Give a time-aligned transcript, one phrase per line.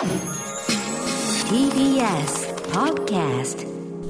[0.00, 0.16] TBS
[2.72, 3.68] Podcast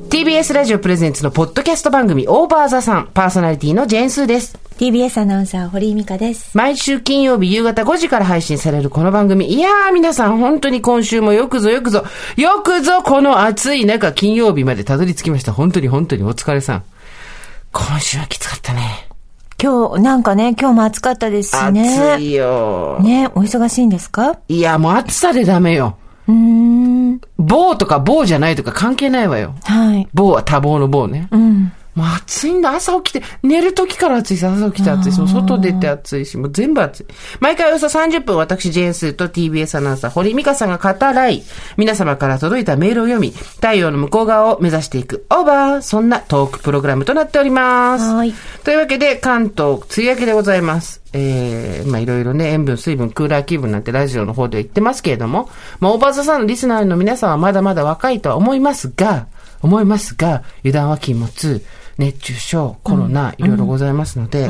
[0.09, 4.57] TBS ラジオプレゼンツのポッドキャスト番組オーバーザさんパーソナリティのジェーンスーです。
[4.79, 6.57] TBS アナウンサー、堀井美香です。
[6.57, 9.53] 毎週金曜日夕方5時から配信されるこの番組。
[9.53, 12.05] いやー皆さん本当に今週もよくぞよくぞ、
[12.37, 15.53] よくぞこの暑い中金曜日までたどり着きました。
[15.53, 16.85] 本当に本当にお疲れさん。
[17.73, 19.10] 今週はきつかったね。
[19.63, 22.15] 今日、なんかね、今日も暑かったですしね。
[22.15, 22.99] 暑いよ。
[23.03, 24.39] ね、お忙しいんですか？
[24.49, 25.97] いやもう暑さでダメよ。
[26.27, 27.21] うーん。
[27.39, 29.55] 棒とか棒じゃないとか関係ないわよ。
[29.65, 30.09] はい。
[30.15, 31.29] 棒は多忙の棒ね。
[31.31, 31.73] うん。
[32.01, 32.75] もう暑いんだ。
[32.75, 37.07] 朝起きて、寝る時から暑いし、朝起きて暑いし、もう外出て暑いし、もう全部暑い。
[37.41, 41.43] 毎回およそ30分、私、ジェーンスーと TBS アナウンサー、堀美香さんが語らい、
[41.77, 48.05] 皆様から届いたメールを読み、太陽の向こう側を目指していく、オーバーそんなトークプログラムとなっております。
[48.05, 48.33] はい
[48.65, 51.01] というわけで、関東、梅雨明けでございます。
[51.13, 55.49] えー、まあいろいろね、塩分、水分、クーラー気分なんてラジオの方では言ってますけれども、
[55.81, 59.27] まあ、オーバーザさんのリスナーの皆さんはまだまだ若いとは思いますが、
[59.63, 61.63] 思いますが、油断は禁物、
[62.01, 64.49] 熱中症、コロナ、いろいろございますので、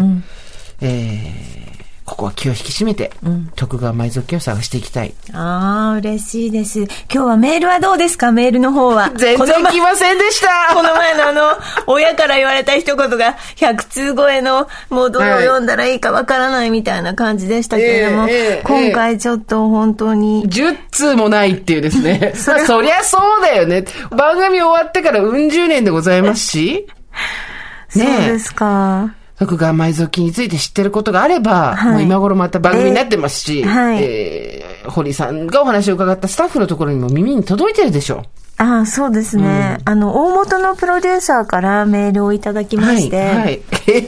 [0.80, 3.12] えー、ここは気を引き締めて、
[3.54, 5.14] 徳川埋蔵金を探していきたい。
[5.32, 6.80] ああ、嬉しいです。
[6.82, 8.32] 今日はメールはどうですか？
[8.32, 9.10] メールの方は。
[9.16, 11.42] 全然来ませんでしたこの前のあの、
[11.86, 22.32] 親から言われた一言が、100通超えの、もうどれを読んだらいいかわからないみたいな感じでしたけれども、ええええ今回ちょっと本当に、10通もないっていうですね。
[22.38, 23.84] そりゃそりゃそうだよね。
[24.10, 26.86] 番組終わってからうん十年でございますし。
[27.90, 29.14] そうですか。
[29.38, 38.24] 徳川埋蔵金について知ってることがあれば、はいもう今頃また番組になってますし、えはいえー堀さんがお話を伺ったスタッフのところにも耳に届いてるでしょ
[38.56, 39.78] ああ、そうですね。
[39.84, 42.80] あの、大元のプロデューサーからメールをいただきう。
[42.80, 43.36] まして、はい。
[43.36, 43.60] はい。
[43.86, 44.06] え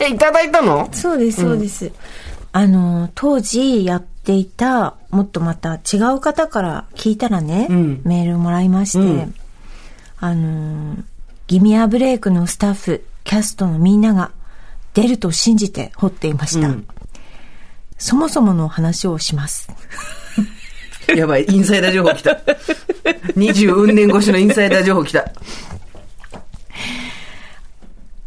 [0.08, 0.88] えいただいたの？
[0.92, 1.90] そうです、そうです。
[2.52, 9.34] あの、当時やっていた、もっとまた違う方から聞いたらね、うんメールをもらいまして、うん
[10.18, 10.96] あの、
[11.46, 14.32] ギミアブレイクのスタッフ、キャストのみんなが
[14.94, 16.68] 出ると信じて掘っていました。
[16.68, 16.86] うん
[17.98, 19.70] そもそもの話をします。
[21.16, 22.38] やばい、インサイダー情報来た。
[23.34, 25.32] 二十運年越しのインサイダー情報来た。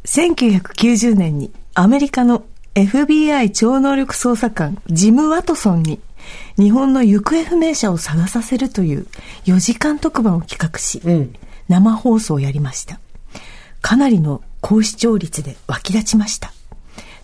[0.06, 6.00] 1990年にアメリカの FBI 超能力捜査官ジム・ワトソンに
[6.58, 9.06] 日本の行方不明者を探させるという
[9.46, 11.36] 4時間特番を企画し、うん
[11.68, 13.00] 生放送をやりました。
[13.82, 16.52] かなりの高視聴率で湧き立ちました。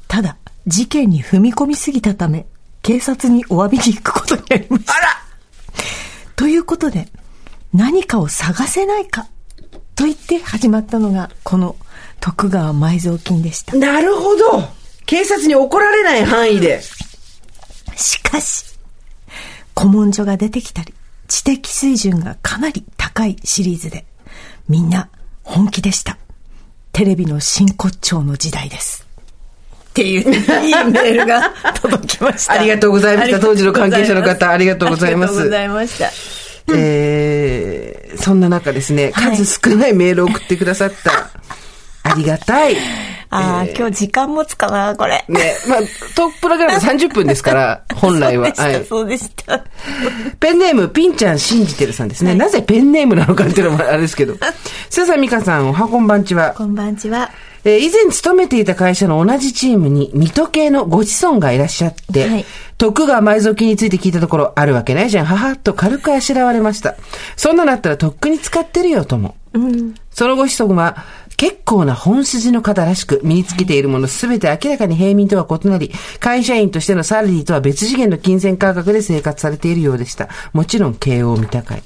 [0.08, 2.46] ただ、事件に踏み込みすぎたため、
[2.82, 4.94] 警察にお詫びに行くことになりました。
[4.94, 5.08] あら
[6.36, 7.08] ということで、
[7.74, 9.28] 何かを探せないか
[9.96, 11.76] と言って始まったのが、この
[12.20, 13.76] 徳川埋蔵金でした。
[13.76, 14.64] なるほど
[15.06, 16.82] 警察に怒られない範囲で。
[17.96, 18.66] しかし、
[19.78, 20.94] 古文書が出てきたり、
[21.28, 24.06] 知的水準がかなり高いシリーズで、
[24.68, 25.10] みんな
[25.44, 26.18] 本気でした。
[26.96, 29.06] テレビの真骨頂の時代です。
[29.90, 30.34] っていう、
[30.66, 32.54] いいメールが届きました。
[32.54, 36.10] ありがとうございました当時の関係者の方ありがとうございますありがとうございました。
[36.74, 41.32] えー、そんな中ですね、はい数少ないメールを送ってくださった、
[42.10, 42.78] ありがたい。
[43.30, 45.26] ああ、今日時間持つかな、これ。
[45.28, 45.80] ね、まあ、
[46.16, 48.54] トークプログラム30分ですから、 本来は。
[48.56, 48.86] そうでした、はい。
[48.86, 49.64] そうでした。
[50.40, 52.36] ペンネーム、ピンちゃん信じてるさんですね。
[52.36, 54.36] なぜペンネームなのかっていうのもあれですけど。
[54.90, 56.54] ささみかさん、おはこんばんちは。
[56.56, 57.32] こんばんちは。
[57.64, 62.46] えー以前勤めていた会社の同じチームに、水戸系のご子孫がいらっしゃって、はい
[62.78, 66.96] 徳川埋蔵金について聞いたところ、あるわけないじゃん、ははっと軽くあしらわれました。
[67.38, 69.36] そんなのあったらとっくに使ってるよ、とも。
[70.12, 71.06] そのご子孫は、
[71.38, 80.30] 結構な本筋の方らしく、身につけているものすべて明らかに平民とは異なり、会社員としてのサラリーとは別次元の金銭価格で生活されているようでした。
[80.54, 81.84] もちろん、慶応未高い。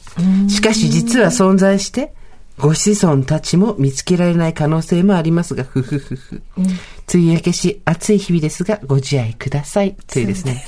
[0.50, 2.14] しかし実は存在して、
[2.60, 6.42] ご子孫たちも見つけられない可能性もありますが、ふふふふ。
[6.58, 6.74] 梅
[7.14, 9.96] 雨明けし、暑い日々ですが、ご自愛ください。
[10.08, 10.64] というですね。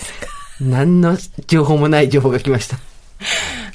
[0.61, 1.17] 何の
[1.47, 2.77] 情報もない情報が来ました。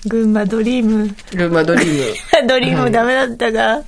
[0.06, 1.09] 群馬ドリーム。
[1.35, 2.47] ルーマドリーム。
[2.49, 3.82] ドリームダメだったが、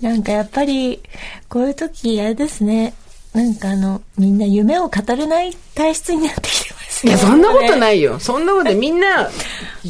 [0.00, 1.00] なんかやっぱり、
[1.48, 2.94] こういう時、あれですね。
[3.34, 7.12] なんかあの、みんな夢を語れない体質になってきてますね。
[7.12, 8.18] いや、そんなことないいよ。
[8.18, 9.30] そんなことでみんな、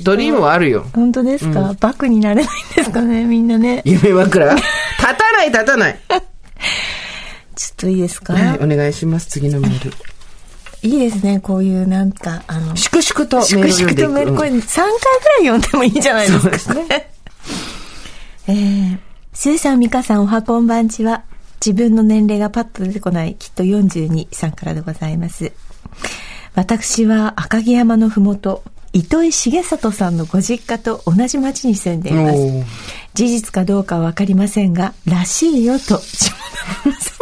[0.03, 0.87] ドリームはあるよ。
[0.95, 3.83] 本当ですか、バクになれないんですかね、みんなね。
[3.85, 4.63] 夢枕立
[5.01, 5.99] たない、立たない。
[7.57, 9.29] ちょっといいですか、はい、お願いします。
[9.29, 9.93] 次のメール。
[10.83, 13.95] いいですね、こういうなんか、あの、粛々とメールを粛。
[13.95, 17.11] 々とメール、これうん3回ぐらい読んでもいいんじゃないですかね。
[18.49, 18.99] えー、
[19.41, 21.25] スーさん、ミカさん、おはこんばんちは。
[21.65, 25.53] 自分の年齢がパッと出てこない、きっと42さんからでございます。
[26.55, 32.37] 私は赤城山のふもと、糸井重里さんのご実家と同じ町に住んでいます。
[33.15, 35.97] 事実かどうかはわかりませんが、らしいよと、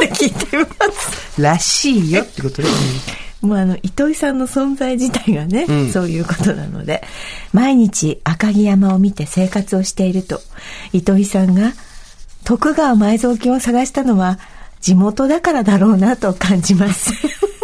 [0.01, 1.41] で聞いています。
[1.41, 2.69] らしいよってことで。
[3.43, 7.05] もうあの、糸井さんの存在自体がね、うんそういうことなので、
[7.53, 10.43] 毎日赤城山を見て生活をしていると、
[10.93, 11.75] 糸井さんが
[12.49, 14.39] 徳川埋蔵金を探したのは
[14.81, 17.13] 地元だからだろうなと感じます。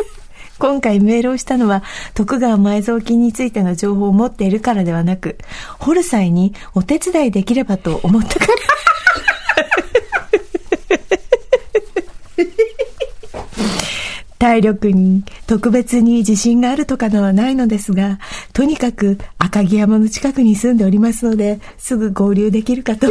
[0.60, 1.82] 今回メールをしたのは
[2.12, 5.38] 徳川埋蔵金についての情報を持っているからではなく、
[5.78, 8.52] 掘る際にお手伝いできればと思ったから。
[14.38, 18.19] 体力に特別に自信があるとかのはないのですが、
[18.52, 23.06] とにかく赤城山の近くに住んでおりますので、すぐ合流できるかと。
[23.06, 23.10] い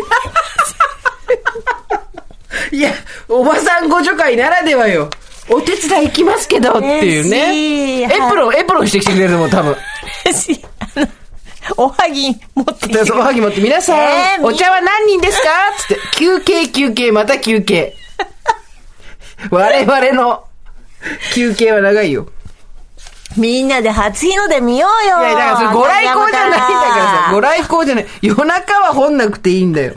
[2.71, 2.91] や、
[3.27, 5.09] おばさんご助会ならではよ。
[5.49, 8.03] お手伝い行きますけどっていうね。
[8.03, 9.75] エプロン、エプロンしてきてくれると思う、多分。
[11.77, 15.47] おはぎ持ってきてで、そのはぎ持って、皆さん、えーお茶は何人ですか？
[15.77, 17.95] つって、休憩、休憩、また休憩。
[19.49, 20.43] 我々の
[21.33, 22.27] 休憩は長いよ。
[23.35, 28.07] みんなで初日の出見ようよいや、だからそれご来光じゃないんだからさ、ご来光じゃない。
[28.21, 29.93] 夜中は掘んなくていいんだよ。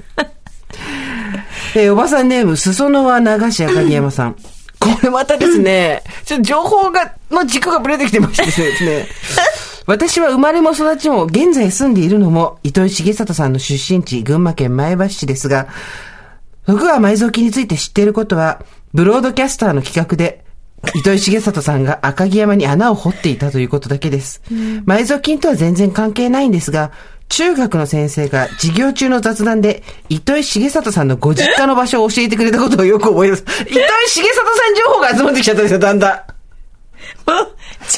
[1.79, 4.37] えーおばさんネーム、裾野は流し赤城山さん。
[4.81, 9.07] これまたですね、ちょっと情報が、の軸がぶれてきてましてですね。
[9.85, 15.67] 私は生まれも育ちも、現在住んでいるのも、糸井重里さんの出身地、群馬県前橋市ですが、
[16.67, 18.63] 徳川埋蔵金について知っていることは、
[18.95, 20.47] ブロードキャスターの企画で、
[20.95, 24.41] 糸井重里さんが赤城山に穴を掘っていたということだけです。
[24.87, 26.91] 埋蔵金とは全然関係ないんですが、
[27.29, 33.45] 中学の先生が授業中の雑談で、糸井重里さんのご実家の場所を教えてくれたことをよく覚えます。
[33.63, 35.61] 糸井重里さん情報が集まってきちゃった？
[35.61, 36.37] んですよ、だんだん。
[37.31, 37.49] もう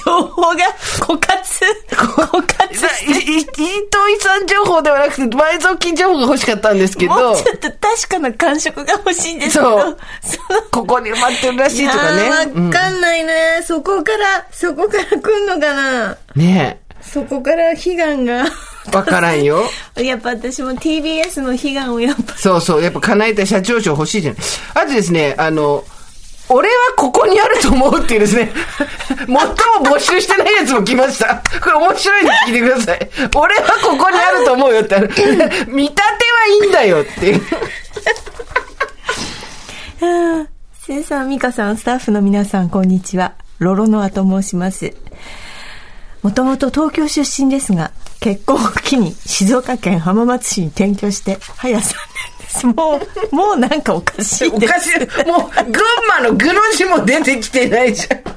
[0.04, 0.56] 情報が
[1.00, 1.64] 枯渇。
[1.90, 9.96] 枯渇いい糸井さん情報ではなくて、埋蔵金情報が欲しかったんですけもどう、ちょっと確かな感触が欲しいんですけど、そう
[10.72, 12.30] ここに埋まってるらしいとかね。
[12.30, 12.36] わ
[12.70, 18.44] かんないね、そこから、そこから来んのかなねそこから悲願が。
[18.92, 19.64] え、わからんよ。
[19.96, 22.36] やっぱ私も TBS の悲願をやっぱ。
[22.36, 24.36] そうそう、やっぱ叶えたい社長賞欲しいじゃん。
[24.74, 25.84] あとですね、あの、
[26.50, 28.50] 俺はここにあると思うっていうですね、
[29.08, 29.36] 最も
[29.82, 31.42] 募集してないやつも来ました。
[31.60, 33.10] これ面白いんで聞いてください。
[33.36, 35.08] 俺はここにあると思うよってある。
[35.68, 37.42] 見立てはいいんだよっていう。
[40.86, 43.34] せいさん、みかさん、スタッフの皆さん、こんにちは。
[43.58, 44.94] ロロノアと申します。
[46.22, 47.90] もともと東京出身ですが、
[48.20, 51.84] 結婚を機に静岡県浜松市に転居して、早3年
[52.40, 52.66] です。
[52.66, 53.00] も
[53.32, 54.72] う、もうなんかおかしいです。
[54.74, 55.26] おかしい。
[55.26, 58.18] もう、群馬の具の字も出てきてないじゃん。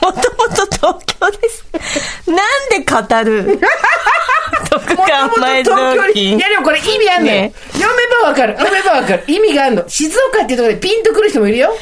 [0.00, 1.64] もともと東京です。
[2.26, 2.38] なん
[2.70, 3.60] で語る？
[4.70, 7.34] 徳川埋蔵金いやでもこれ意味あんのよ。
[7.42, 8.54] ね読めばわかる。
[8.56, 9.24] 読めばわかる。
[9.26, 9.88] 意味があんの。
[9.88, 11.76] 静岡っていうところでピンとくる人もいるよ。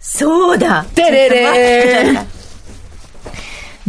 [0.00, 2.26] そうだてれれー。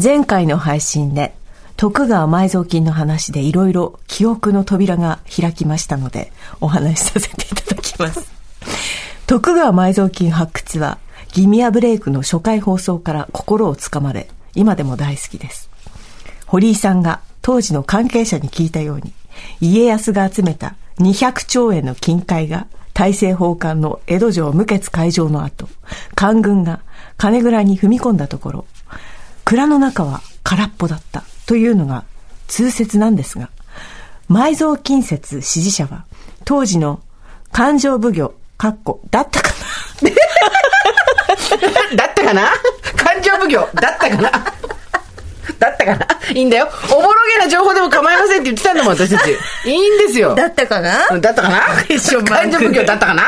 [0.01, 1.33] 前回の配信で
[1.77, 8.29] 徳川埋蔵金の話でいろいろ記憶の扉が開きましたのでお話しさせていただきます。
[9.25, 10.97] 徳川埋蔵金発掘は
[11.31, 15.69] ギミアブレイクの初回放送から心をつかまれ今でも大好きです。
[16.45, 19.13] 堀井さんが当時の関係者に聞いたように
[19.61, 25.67] 家康が集めた200兆円の金塊が大政奉還の江戸城無血開城の後、
[26.15, 26.81] 官軍が
[27.17, 28.65] 金蔵に踏み込んだところ、
[29.45, 32.03] 蔵の中は空っぽだったというのが
[32.47, 33.49] 通説なんですが、
[34.29, 36.05] 埋蔵金説支持者は
[36.45, 37.01] 当時の
[37.51, 39.49] 勘定奉行、かっこ、だったか
[40.01, 40.09] な？
[41.97, 42.49] だったかな？
[42.95, 43.59] 勘定奉行。
[43.75, 44.31] だったかな？
[45.61, 46.07] だったかな？
[46.33, 46.67] いいんだよ。
[46.91, 49.31] おぼろげな情報でも構いませんって言ってたんだもん、私たち。
[49.65, 50.33] いいんですよ。
[50.35, 51.07] だったかな？
[51.19, 51.83] だったかな？
[51.87, 53.23] クエスチョンマーク勘定奉行だったかな？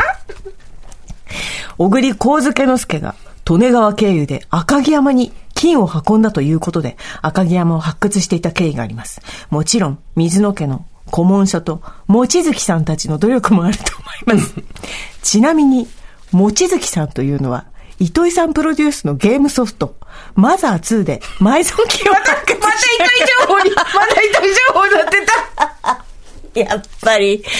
[1.78, 3.16] 小栗光介之助が
[3.50, 9.22] 利根川経由で赤城山に金を運んだということで赤城山を発掘していた経緯があります。
[9.50, 13.84] もちろん水野家の古文書と望月さんたちの努力もあると
[14.28, 14.56] 思います。
[15.22, 15.88] ちなみに
[16.32, 17.66] 望月さんというのは
[18.00, 19.96] 糸井さんプロデュースのゲームソフト
[20.36, 26.06] マザー2で埋蔵金をまた、またし糸井情報に、また糸井情報になってた。
[26.60, 27.52] やっぱり、どうし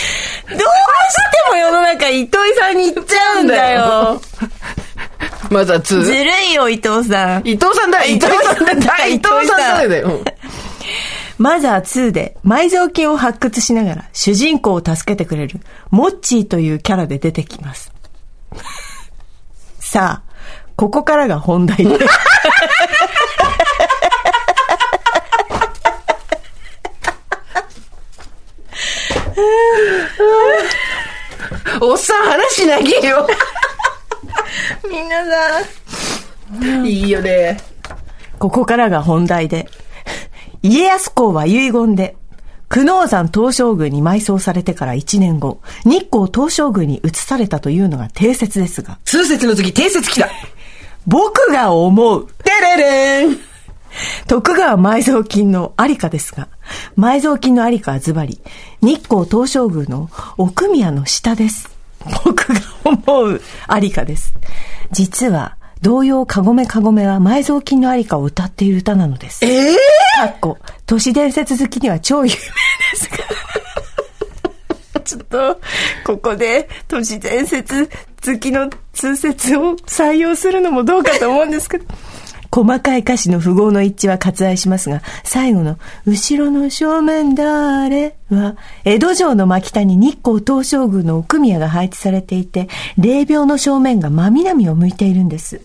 [0.56, 0.64] て
[1.50, 4.22] も世の中糸井さんに行っちゃうんだよ。
[5.50, 6.02] まずは2。
[6.02, 7.42] ずるいよ、伊藤さん。
[7.44, 10.08] 伊藤さんだ、伊藤さんだ、伊藤さんだだよ。
[10.08, 10.24] うん
[11.38, 17.92] マザー2で埋蔵金を発掘しながら主人公を助けてくれるモッチーというキャラで出てきます。
[19.80, 20.33] さあ、
[20.76, 21.98] ここからが本題で。
[31.82, 33.28] おっさん話長えよ。
[34.90, 36.86] 皆さん。
[36.86, 37.60] いいよね。
[38.40, 39.68] ここからが本題で。
[40.62, 42.16] 家康公は遺言で、
[42.70, 50.30] 久能山東照宮に埋葬されてから1年後、日光東照宮に移されたというのが定説ですが、通説の次、定説来た。
[51.08, 53.38] 僕が思う、てれれん。
[54.28, 56.48] 徳川埋蔵金のありかですが、
[56.98, 58.40] 埋蔵金のありかはズバリ、
[58.82, 61.70] 日光東照宮の奥宮の下です。
[62.26, 64.34] 僕が思うありかです。
[64.92, 69.46] 実は、童謡かごめかごめは埋蔵金のありかを歌っている歌なのです。
[69.46, 69.76] ええ
[70.16, 72.38] かっこ、都市伝説好きには超有名で
[72.96, 73.18] すが。
[75.04, 75.60] ちょっと、
[76.06, 77.90] ここで都市伝説
[78.26, 81.86] 好きの通説を採用するのもどうかと思うんですけど。
[82.54, 95.62] 細かい歌詞の符号の一致は割愛しますが、最後の、後ろの正面誰は、江戸城の真北に日光東照宮の奥宮が配置されていて、霊廟の正面が真南を向いているんです。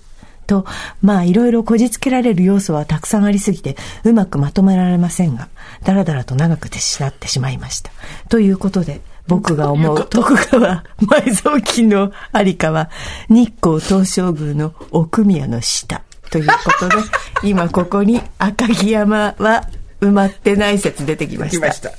[0.47, 0.65] と、
[1.03, 5.49] まあいろいろこじつけられる要素はたくさんありすぎて、うまくまとめられませんが、
[5.85, 7.93] だらだらと長くてしなってしまいました。
[8.31, 12.91] ということで、僕が思う徳川埋蔵金のありかは、
[13.29, 16.03] 日光東照宮の奥宮の下。
[16.31, 16.97] ということで、
[17.49, 19.69] 今ここに赤城山は
[20.01, 21.67] 埋まってない説出てきました。
[21.67, 21.91] 来ました。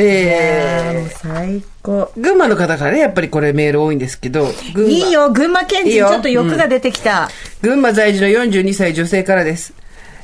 [0.00, 2.12] いやーもえう最高。
[2.16, 7.28] ー、群馬の方からね、やっぱりこれメール多いんですけど、いいよ、群馬県人、ちょっと欲が出てきた。
[7.62, 9.74] 群馬在住の42歳女性からです。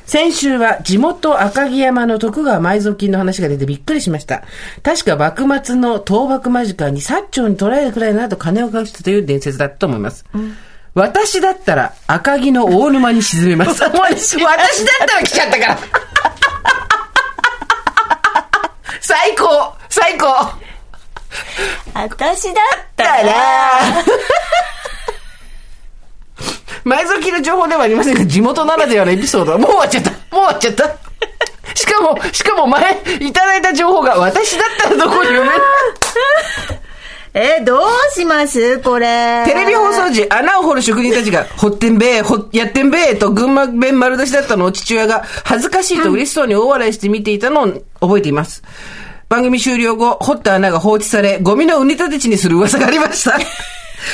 [0.05, 4.43] 先週は地元赤城山の徳川埋蔵金の話が出てびっくりしました。
[4.83, 10.25] 確か幕末の倒幕間近に薩長に捕らえるくらいなど金を隠したという伝説だったと思います。
[10.93, 13.81] 私だったら赤城の大沼に沈めます。
[13.83, 15.77] 私だったら来ちゃったから。
[19.01, 20.25] 最高最高
[21.93, 23.23] 私だったら
[26.85, 30.11] 埋蔵金の情報ではありませんが、地元ならではのエピソードはもう終わっちゃった。
[30.11, 30.95] もう終わっちゃった。
[31.73, 35.49] しかも、しかも前、いただいた情報が私だったらどこに埋める？
[37.33, 37.81] え、どう
[38.13, 38.79] します？
[38.79, 39.43] これ。
[39.45, 47.67] テレビ放送時、穴を掘る職人たちが、掘ってんべえ、ほやってんべえと群馬弁丸出しだったのを父親が恥ずかしいと嬉しそうに大笑いして見ていたのを
[47.99, 48.63] 覚えています。
[49.27, 53.37] 番組終了後、掘った穴が放置され、ゴミの埋め立て地にする噂がありました。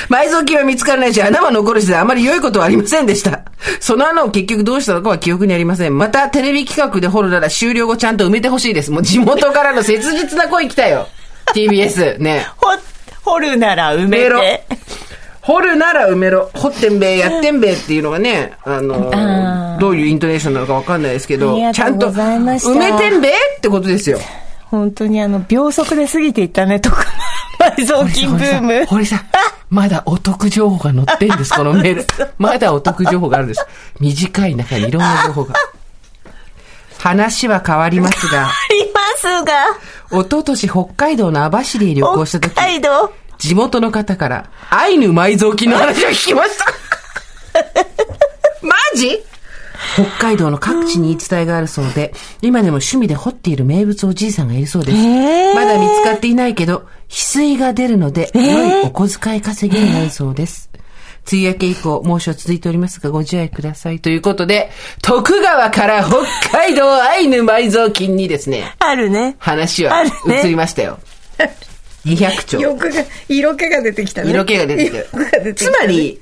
[0.10, 3.43] 埋蔵金は見つからないし、穴は残るしであまり良いことはありませんでした。
[3.79, 5.98] その穴を結局どうしたのかは記憶にありません。
[5.98, 8.91] また、テレビ企画で掘るなら終了後ちゃんと埋めてほしいです。
[8.91, 11.07] もう地元からの切実な声来たよ。
[11.53, 12.17] TBS。
[12.19, 12.48] ね。
[12.57, 12.67] ほ、
[13.31, 14.63] 掘るなら埋めて。
[15.41, 16.51] 掘るなら埋めろ。
[16.53, 22.39] 掘ってんべえ、やってんべえっていうのがね、あのあーどういうイントネーションなのかわかんないですけあどちゃんと埋
[22.77, 24.19] めてんべえってことですよ。
[24.69, 27.05] 本当にあの、秒速で過ぎていったね、とか。
[27.77, 28.86] 埋蔵金ブーム。
[28.86, 29.19] 堀さん、
[29.71, 32.05] まだお得情報が載ってんです、 このメール。
[32.37, 33.65] まだお得情報があるんです。
[34.01, 35.55] 短い中にいろんな情報が。
[36.99, 39.53] 話は変わりますが、ありますが、
[40.11, 43.13] 一昨年北海道の網走へ旅行した時、北海道？
[43.39, 46.65] 地元の方から、アイヌ埋蔵金の話を聞きました。
[48.61, 49.23] マジ？
[49.95, 54.97] 北海道の各地に言い伝えがあるそうで、今でも趣味で掘っている名物おじいさんがいるそうです。
[54.97, 60.69] えーまだ見つかっていないけど、翡翠が出るので、良いお小遣い稼ぎになるそうです。
[61.31, 64.00] 梅雨明け以降、猛暑続いておりますが、ご自愛ください。
[64.00, 64.71] ということで、
[65.01, 69.35] 徳川から北海道アイヌ埋蔵金にですね、あるね。
[69.39, 70.03] 話は
[70.43, 71.00] 移りましたよ。
[72.05, 72.59] 200兆。
[73.29, 74.31] 色気が出てきたね。
[74.31, 76.19] 色気が出てきて色気が出てきたつまり、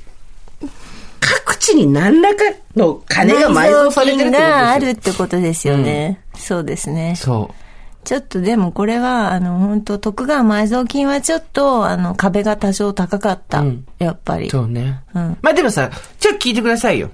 [1.30, 2.44] 各地に何らか
[2.76, 4.48] の金が埋蔵されてるってことですよ。
[4.50, 6.22] があるってことですよね。
[6.36, 7.16] そうですね。
[7.16, 7.56] そう。
[8.04, 13.60] ちょっとでもこれは、あの、本当徳川埋蔵金はちょっと、あの、壁が多少高かった。
[13.60, 14.50] うんやっぱり。
[14.50, 15.04] そうね。
[15.14, 17.12] うんまあでもさ、ちょっと聞いてくださいよ。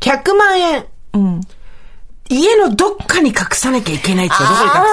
[0.00, 1.40] 100万円、うん。
[2.28, 4.84] 家のどっかに隠さなきゃいけないって言ったらどこああ、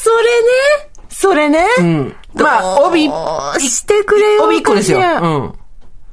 [0.00, 0.90] それね。
[1.08, 1.58] それね。
[1.60, 1.80] に隠す
[2.34, 2.42] うん。
[2.42, 3.14] まあ、帯、ど
[3.56, 4.44] うしてくれよ。
[4.44, 4.98] 帯1個ですよ。
[4.98, 5.54] うん。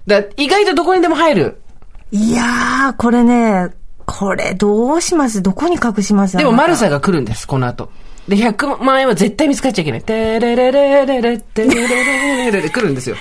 [0.05, 1.61] だ意外とどこにでも入る。
[2.11, 3.69] いやー、これね、
[4.05, 5.41] これどうします？
[5.41, 6.37] どこに隠します？
[6.37, 6.99] でも、マルサが。
[6.99, 7.91] が来るんです、この後。
[8.27, 10.01] で、100万円は絶対見つかっちゃいけない。
[10.01, 13.15] てれれれれれ、てれれれれれ来るんですよ。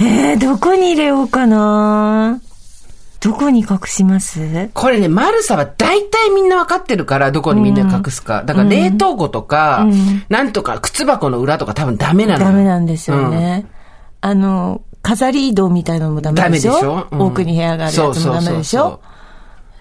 [0.00, 2.40] えー、どこに入れようかな
[3.20, 8.42] どこに隠しますこれね、マルサは大体みんなわかってるから、どこにみんな隠すか。
[8.44, 13.66] だから冷凍庫とか、うんなんとか靴箱の裏とか多分ダメなのよダメなんですよね。
[14.20, 16.72] あの、飾り移動みたいなのもダメでしょ？
[16.74, 17.06] でしょ？
[17.12, 19.00] うん奥に部屋があるやつもダメでしょ？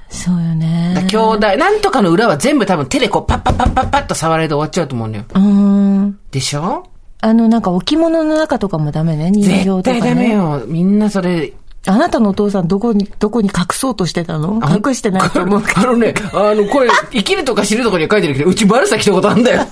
[0.10, 1.08] そうよね。
[1.10, 5.26] 兄弟、なんとかの裏は全部多分手でこうパッパッパッパッパッと触られて終わっちゃうと思うんだよ。
[5.34, 6.20] うーん。
[6.30, 6.86] でしょ？
[7.22, 9.32] あの、なんか置物の中とかもダメね。
[9.32, 10.34] 人形とか絶対ダメね。
[10.36, 10.64] よ。
[10.68, 11.54] みんなそれ、
[11.88, 14.60] あなたのお父さんどこに、どこに隠そうとしてたの？
[14.62, 15.64] 隠してないと思う。
[15.74, 19.66] あのね、あの、これ、生きるとか死ぬとかには書いてるけど、うちバルサ来たことあんだよ。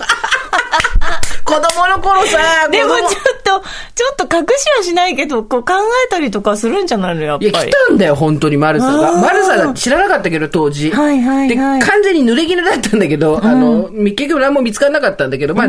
[1.52, 2.38] 子供の頃さ、
[2.72, 3.10] でもちょっ
[3.44, 3.60] と、
[3.96, 5.74] ちょっと隠しはしないけど、こう考
[6.06, 7.72] えたりとかするんじゃないのやっいや、ぱり。
[7.72, 9.18] 来たんだよ、本当に、マルサが。
[9.18, 10.92] マルサが知らなかったけど、当時。
[10.92, 11.56] はいはいはいで、
[11.86, 15.68] 完全に濡れ衣だったんだけど、あの、結局何も見つからなかったんだけど、まあ、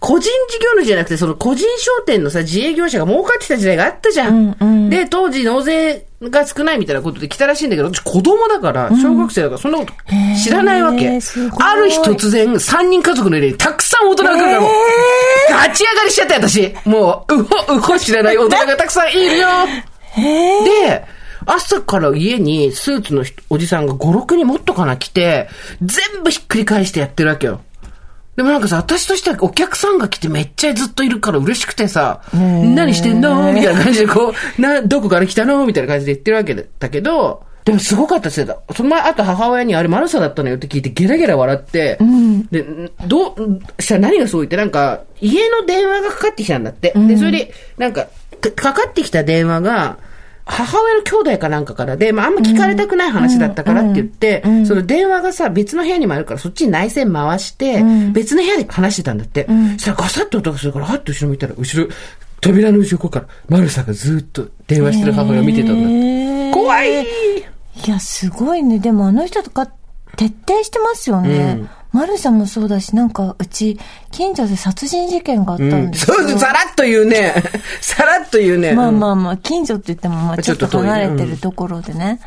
[0.00, 4.90] 個人事業主じゃなくて、その個人商店のさ、自営業者が儲かってた時代があったじゃん。
[4.90, 9.92] で、当時納税が少ないみたいなことで来たらしいんだけど、私子供だから、小学生だから、そんなこと
[10.42, 11.08] 知らないわへけ。
[11.08, 14.70] ある日突然、三人家族の家にたくさん大人が来るからもう、
[15.50, 16.74] ガチ上がりしちゃったよ、私。
[16.84, 19.48] もう、うほ、うほ知らない大人がたくさんいるよ。
[20.84, 21.04] で、
[21.46, 25.48] 朝から家にスーツの人おじさんが5、6人もっとかな来て、
[25.80, 27.62] 全部ひっくり返してやってるわけよ。
[28.36, 38.62] でもなんかさ、私としてはお客さんが来てめっちゃずっといるから嬉しくてさ、何してんのみたいな感じでこう、 な、どこから来たのみたいな感じで言ってるわけだけど、でもすごかったですよ。
[38.74, 41.98] その前、あと母親にあれマルサだったのよって聞いてゲラゲラ笑って、
[42.50, 42.64] で、
[43.06, 46.92] どう、したら何がすごいってなんか、家の電話がかかってきたんだって。
[46.96, 48.06] で、それで、なんか、
[48.40, 49.98] かかかってきた電話が、
[50.44, 57.82] 母親の兄弟かなんかからで、まあ、あんま聞かれたくない話だったからって言って、その電話がさ、別の部屋にもあるから、そっちに内線回して、
[58.12, 59.46] 別の部屋で話してたんだって。
[59.74, 61.88] そしたらガサッと音がするから、はっと後ろ見たら、後ろ、
[62.40, 65.92] 扉の後ろから、マルサがずっと電話してる母親を見てたんだって。
[65.92, 67.06] へー怖いい
[67.86, 68.78] や、すごいね。
[68.78, 69.66] でもあの人とか
[70.16, 71.62] 徹底してますよね。
[71.92, 73.78] マルさんもそうだし、なんか、うち、
[74.12, 76.16] 近所で殺人事件があったんですよ。
[76.16, 77.34] そう、さらっと言うね。
[77.80, 78.72] さらっと言うね。
[78.74, 82.20] まあまあまあ、近所って言っても、まあちょっと離れてるところでね、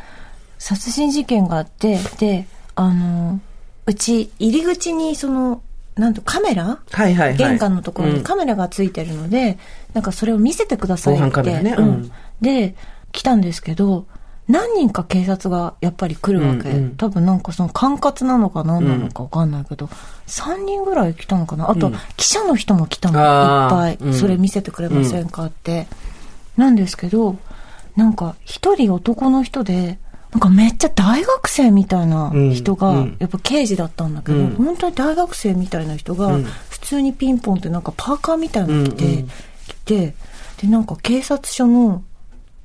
[0.58, 3.40] 殺人事件があって、で、あの、
[3.86, 5.62] うち、入り口にその、
[5.96, 6.78] なんとカメラ？
[6.90, 7.36] はいはいはい。
[7.36, 9.58] 玄関のところうんにカメラがついてるので、
[9.92, 11.42] なんかそれを見せてくださいって。
[11.62, 12.74] ねううんんで、
[13.12, 14.06] 来たんですけど、
[14.46, 16.68] 何人か警察がやっぱり来るわけ？
[16.70, 16.96] うんうん。
[16.96, 19.86] 多分なんかその管轄なのか何なのかわかんないけど、
[20.26, 21.70] 3人ぐらい来たのかな？
[21.70, 24.14] あと、記者の人も来たの、いっぱい、うん。
[24.14, 25.46] それ見せてくれませんか？
[25.46, 25.86] って。
[26.56, 27.36] なんですけど、
[27.96, 29.98] なんか一人男の人で、
[30.30, 33.16] なんかめっちゃ大学生みたいな人が、うんうん。
[33.20, 34.54] やっぱ刑事だったんだけど、うん。
[34.56, 39.28] 本当に大学生みたいな人が、普通にピンポンってなんかパーカーみたいなの着て、うんうん。
[39.28, 40.14] 来て、
[40.60, 42.02] で、なんか警察署の、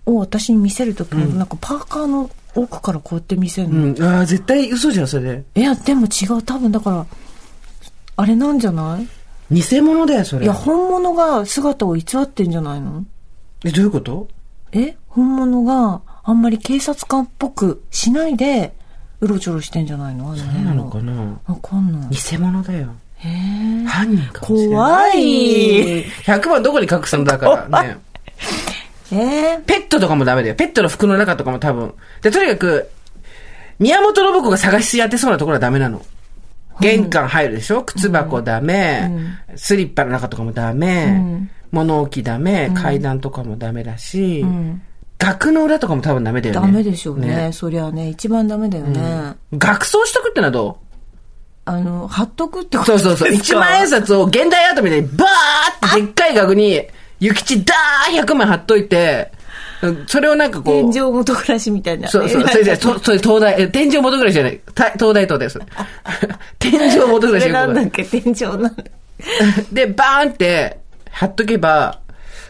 [0.05, 3.75] を私に見せるときも、なんかパーカーの奥からこうやって見せるの。
[3.87, 4.03] うん。
[4.03, 5.43] ああ、絶対嘘じゃん、それ。
[5.55, 6.41] いや、でも違う。
[6.41, 7.05] 多分だから、
[8.17, 9.07] あれなんじゃない？
[9.51, 10.45] 偽物だよ、それ。
[10.45, 13.05] いや、本物が姿を偽ってんじゃないの？
[13.63, 14.27] え、どういうこと？
[14.71, 18.73] え本物があんまり警察官っぽくしないで、
[19.21, 20.31] うろちょろしてんじゃないの？
[20.31, 21.39] あのそうなのかな？
[21.47, 22.09] わかんない。
[22.11, 22.89] 偽物だよ。
[23.15, 23.85] へえ。
[23.85, 24.69] 犯人かもしれない。
[24.69, 26.05] 怖い。
[26.25, 27.97] 100番どこに隠すんだからね。
[29.11, 30.55] えー、ペットとかもダメだよ。
[30.55, 31.93] ペットの服の中とかも多分。
[32.21, 32.89] で、とにかく、
[33.79, 36.01] 宮本信子が探し当てそうなところはダメなの。
[36.81, 37.83] 玄関入るでしょ？
[37.83, 39.11] 靴箱ダメ、
[39.55, 44.45] スリッパの中とかもダメ、物置ダメ、階段とかもダメだし、
[45.17, 46.61] 額の裏とかも多分ダメだよね。
[46.61, 47.49] ダメでしょうね。
[47.51, 49.35] そりゃね、一番ダメだよね。
[49.57, 50.79] 額装しとくってのはど
[51.65, 53.33] あの、貼っとくってこうとそうそうそう。
[53.33, 56.81] 一万円札を現代アートみたいにバーってでっかい額に、
[57.19, 59.31] 諭吉ダー100枚貼っといて、
[60.07, 60.91] それをなんかこう。
[60.93, 62.07] 天井元暮らしみたいな。
[62.09, 64.59] そうそう、それじゃ、そ それ東大、え天井元暮らしじゃない。
[64.75, 65.59] た東大東大です。
[66.59, 68.03] 天井元暮らしそれなんだっけ？
[68.03, 68.71] 天井なんだ。
[69.71, 70.79] で、バーンって
[71.11, 71.99] 貼っとけば、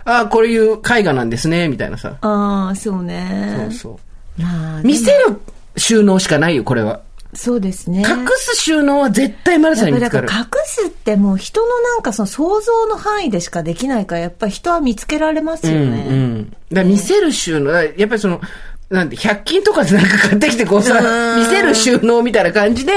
[0.06, 2.16] ああ、こういう絵画なんですね、みたいなさ。
[2.22, 3.56] ああ、そうね。
[3.60, 4.00] そうそ
[4.40, 4.42] う。
[4.42, 5.40] まあ、見せる
[5.78, 7.02] 収納しかないよ、これは。
[7.34, 8.00] そうですね。
[8.00, 10.28] 隠す収納は絶対マルサに見つかる。
[10.28, 16.08] だから隠すってもう人のなんかその想像の範囲でしかできないから、やっぱり人は見つけられますよね。
[16.10, 16.56] うんうん。
[16.72, 18.42] だ見せる収納、やっぱりその、
[18.90, 21.00] なんて、100均とかでなんか買ってきてこうさ、
[21.38, 22.94] 見せる収納みたいな感じで、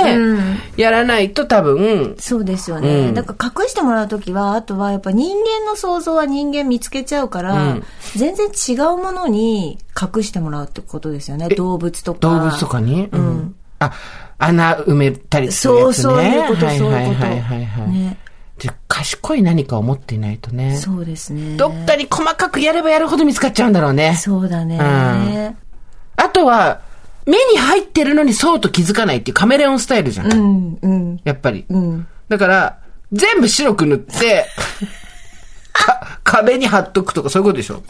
[0.78, 3.08] やらないと多分、そうですよね。
[3.08, 7.84] うんだから隠してもらうときは、あとはやっぱ人間の想像は人間見つけちゃうから、うん
[8.16, 11.48] 全然違うものに隠してもらうってことですよね。
[11.50, 12.20] 動物とか。
[12.20, 13.54] 動物とかに、うん、
[13.86, 13.92] あ、
[14.38, 16.02] 穴埋めたりするそう、やつね。
[16.02, 17.24] そういうこと、はいそういうこと。
[17.26, 17.88] はいはいはいはい。
[17.90, 18.16] ね。
[18.58, 20.76] で賢い何かを持っていないとね。
[20.76, 21.56] そうですね。
[21.56, 24.14] どっかに細かくやればやるほど見つかっちゃうんだろうね。
[24.16, 24.76] そうだね。
[24.76, 25.56] ん
[26.16, 26.80] あとは、
[27.26, 30.32] 目に入ってるのにそうと気づかないっていうカメレオンスタイルじゃん。
[30.32, 31.64] うん、うん、やっぱり。
[31.68, 32.06] うん。
[32.28, 32.78] だから、
[33.12, 34.46] 全部白く塗って、
[35.72, 37.82] か壁に貼っとくとかそういうことでしょ？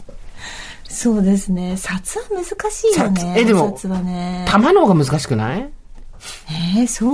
[0.87, 1.75] そうですね。
[1.77, 3.21] 札は難しいよね。
[3.21, 4.45] 札えでも札はね。
[4.47, 5.69] 玉の方が難しくない？
[6.75, 7.05] えー、そ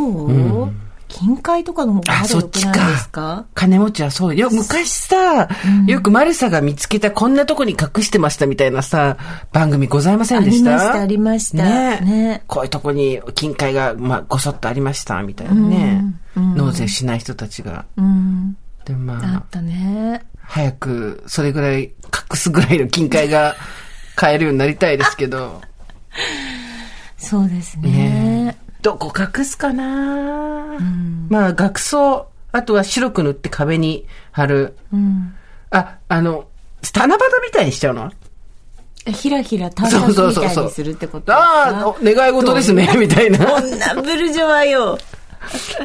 [0.66, 0.72] う、
[1.08, 3.22] 金塊とかの方があ、まだそっち良くないですか？
[3.38, 3.46] か。
[3.56, 4.50] 金持ちはそうよ。
[4.52, 5.48] 昔さ、
[5.88, 9.18] よくマルサが見つけたこんなとこに隠してましたみたいなさ、
[9.52, 10.76] 番組ございませんでした？
[10.76, 16.04] ありましたありましたねねこういうとこに金塊が、まあ、ごそっとありました、みたいなね。
[16.36, 17.86] 納税しない人たちが。
[17.98, 18.56] うん。
[18.86, 20.24] でもまあ、あったね。
[20.42, 21.92] 早くそれぐらい隠
[22.36, 23.56] すぐらいの金塊が
[24.16, 25.62] 買えるようになりたいですけど。
[27.18, 27.90] そうですね。
[27.92, 28.29] ね
[28.82, 30.80] どこ隠すかな、
[31.30, 34.78] まあ、額装、あとは白く塗って壁に貼る。
[34.94, 35.36] うん。
[35.70, 36.48] あ、あの、
[36.82, 38.12] 七夕みたいにしちゃうの？
[39.06, 43.46] ひらひら短冊みたいにするってことああ、お願い事ですね、みたいな。
[43.46, 44.98] こんなブルジョワよ。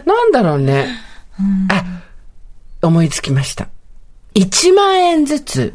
[0.05, 0.89] なんだろうね。
[1.71, 1.85] あ、
[2.87, 3.69] 思いつきました。
[4.35, 5.73] 1万円ずつ、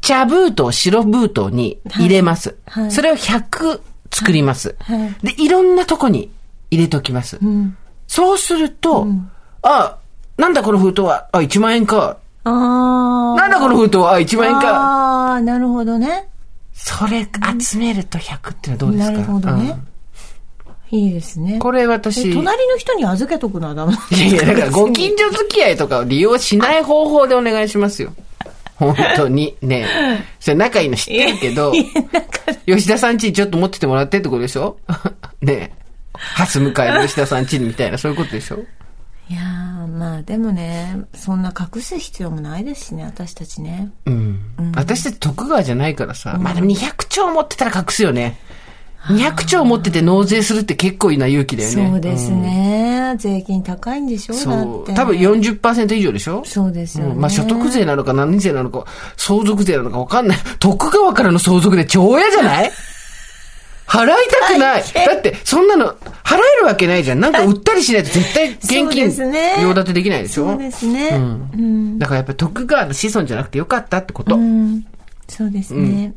[0.00, 2.56] 茶封筒、白封筒に入れます。
[2.66, 6.30] はいはいそれを100作ります、はいはいで、いろんなとこに
[6.70, 7.38] 入れときます。
[8.06, 9.06] そうすると、
[9.62, 9.98] あ、
[10.36, 12.18] なんだこの封筒は、あ、1万円か。
[12.44, 13.36] ああ。
[13.36, 14.68] なんだこの封筒は、あ、1万円か。
[14.68, 16.28] ああ、なるほどね。
[16.72, 17.28] それ
[17.60, 19.12] 集めると100ってのはどうですか？
[19.12, 19.78] なるほどね。
[20.90, 21.58] いいですね。
[21.58, 28.14] これえ私、隣の人に預けとくのはダメいやいや、だからご近所付き合いとかを利用しない方法でお願いしますよ。
[28.78, 29.56] 本当に。
[29.60, 30.24] ねえ。
[30.40, 31.72] それ仲いいの知ってるけど、
[32.66, 34.78] 吉田さん家にちょっと持っててもらってってことでしょ？
[35.42, 35.72] ねえ。
[36.14, 38.58] ハス向かいの吉田さん家にみたいな、そういうことでしょ？
[39.30, 43.90] いやー、まあでもね、そんな隠す必要もないですしね、私たちね。
[44.06, 44.40] うん。
[44.74, 48.38] 私たち徳川じゃないからさ、まあでも200兆持ってたら隠すよね。
[49.06, 51.88] 200兆持ってて納税するって結構いいな勇気だよね。
[51.90, 53.14] そうですね。
[53.18, 54.34] 税金高いんでしょ？
[54.34, 54.40] うん。
[54.40, 54.86] だって。
[54.86, 54.94] そう。
[54.94, 56.42] 多分40%以上でしょ？
[56.44, 57.12] そうですよね。
[57.12, 58.84] うんまあ所得税なのか何税なのか、
[59.16, 60.38] 相続税なのかわかんない。
[60.58, 62.70] 徳川からの相続で超嫌じゃない？
[63.88, 64.08] 払い
[64.48, 64.82] たくない。
[65.06, 65.86] だって、そんなの、
[66.22, 67.20] 払えるわけないじゃん。
[67.20, 69.04] なんか売ったりしないと絶対現金、
[69.62, 70.48] 用立てできないでしょ？
[70.50, 71.08] そうですね。
[71.14, 71.16] う
[71.56, 71.98] ん。
[71.98, 74.36] だからやっぱり徳川の子孫じゃなくてよかったってこと。
[74.36, 74.84] うん。
[75.26, 76.12] そうですね。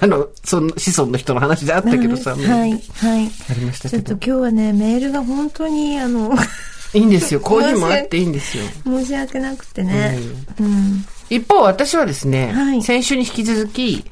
[0.00, 2.30] あの、その子孫の人の話であったけどさ。
[2.30, 2.80] はい、はい。
[3.50, 4.40] ありましたちょっとけど。
[4.40, 6.34] 今日はね、メールが本当に、あの、
[6.94, 7.40] いいんですよ。
[7.44, 8.64] こういう日もあっていいんですよ。
[8.84, 10.18] 申し訳なくてね。
[10.60, 11.04] うん。
[11.30, 14.04] 一方、私はですね、はい先週に引き続き、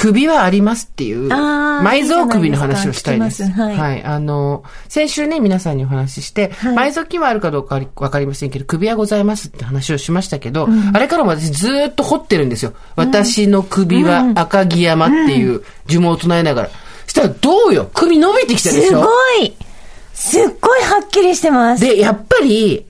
[0.00, 3.42] 首はありますっていう、埋蔵首の話をしたいです。
[3.42, 12.72] いですか聞きますはいあの、先週ね、皆さんにお話しして、はい埋蔵金はあるかどうかわかりませんけど、首はございますって話をしましたけど、あれからも私ずーっと掘ってるんですよ。
[12.96, 16.70] 私の首は赤城山っていう呪文を唱えながら。
[17.06, 17.90] したらどうよ？
[17.92, 19.00] 首伸びてきたでしょ？
[19.00, 19.04] すご
[19.42, 19.56] い
[20.14, 21.80] すっごいはっきりしてます。
[21.82, 22.86] で、やっぱり、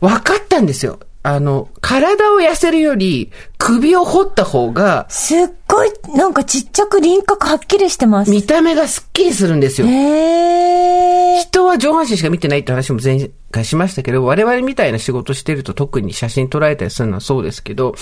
[0.00, 1.00] 分かったんですよ。
[1.28, 8.30] あの、体を痩せるより、首を掘った方が、すっごい、なんかちっちゃく輪郭はっきりしてます。
[8.30, 9.86] 見た目がスッキリするんですよ。
[9.88, 11.40] へー。
[11.42, 17.94] 人は上半身しか見てないって話も前回しましたけど、我々みたいな仕事してると特に写真捉えたりするのはそうですけど、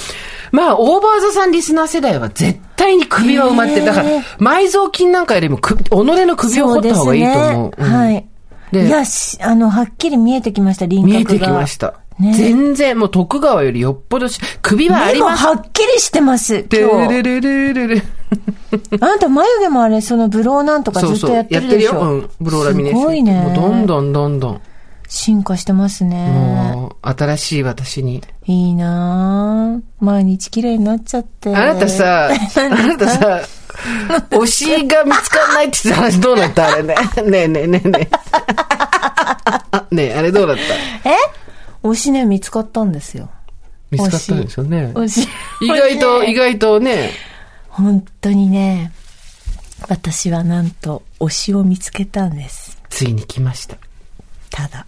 [0.53, 3.87] まあ、オーバーザさんリスナー世代は絶対に首は埋まってる。
[3.87, 4.09] だから、
[4.39, 7.53] 埋蔵金なんかよりも首、己の首を掘った方がいいと思う。
[7.53, 8.29] そうですねはい。
[8.71, 11.19] でいや、しあの、はっきり見えてきました、輪郭が。
[11.19, 12.06] 見えてきました。
[12.19, 15.47] ね全然、もう徳川よりよっぽどし、首はあ目もります。
[15.47, 17.15] はっきりしてます、て今日。
[17.15, 18.03] るるるるる
[19.01, 21.95] あんた眉毛もあれ、そのブローなんとかずっとやってるでしょ。
[21.95, 22.13] やってるよ。
[22.13, 22.31] うん。
[22.41, 23.03] ブローラミネーション。
[23.03, 23.41] すごいね。
[23.41, 24.61] もうどんどんどんどん。
[25.09, 26.29] 進化してますね。
[26.31, 28.23] もう、新しい私に。
[28.47, 30.05] いいなぁ。
[30.05, 31.55] 毎日綺麗になっちゃって。
[31.55, 33.41] あなたさ、 あなたさ、
[34.31, 36.67] 推しが見つかんないって話どうなった？
[36.73, 36.95] あれね。
[37.25, 38.09] ねえねえねえね
[39.93, 39.95] え。
[39.95, 40.57] ねえ、あれどうだっ
[41.05, 41.09] た？
[41.11, 41.15] え？
[41.87, 43.31] 推しね、見つかったんですよ。
[43.91, 44.93] 見つかったんですよね。
[44.95, 45.29] 推し。
[45.63, 47.11] 意外と、意外とね、
[47.69, 48.93] 本当にね、
[49.89, 52.79] 私はなんと推しを見つけたんです。
[52.89, 53.77] ついに来ました。
[54.51, 54.87] ただ、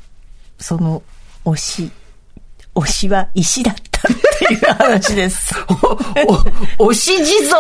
[0.59, 1.03] その
[1.45, 1.91] 推し、
[2.75, 5.55] 推しは石だったっていう話です。
[6.79, 7.59] 推し地蔵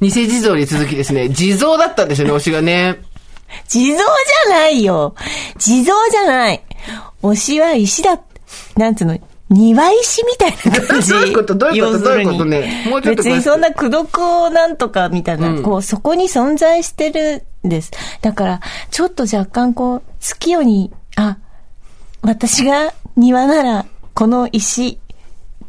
[0.00, 2.98] 偽地蔵に続きですね、地蔵だったんですよね、推しがね。
[3.68, 5.14] 地蔵じゃないよ
[5.58, 6.62] 地蔵じゃない
[7.22, 8.20] 推しは石だ。
[8.76, 9.18] なんつうの？
[9.48, 11.10] 庭石みたいな感じ。
[11.10, 11.54] どういうこと？
[11.54, 11.98] どういうこと？
[12.04, 12.44] どういうこと？
[12.46, 13.22] ねもうちょっと？
[13.22, 15.62] 別にそんな口説をなんとかみたいな、うん。
[15.62, 17.90] こう、そこに存在してるんです。
[18.22, 21.36] だから、ちょっと若干こう、月夜に、あ、
[22.22, 24.98] 私が庭なら、この石、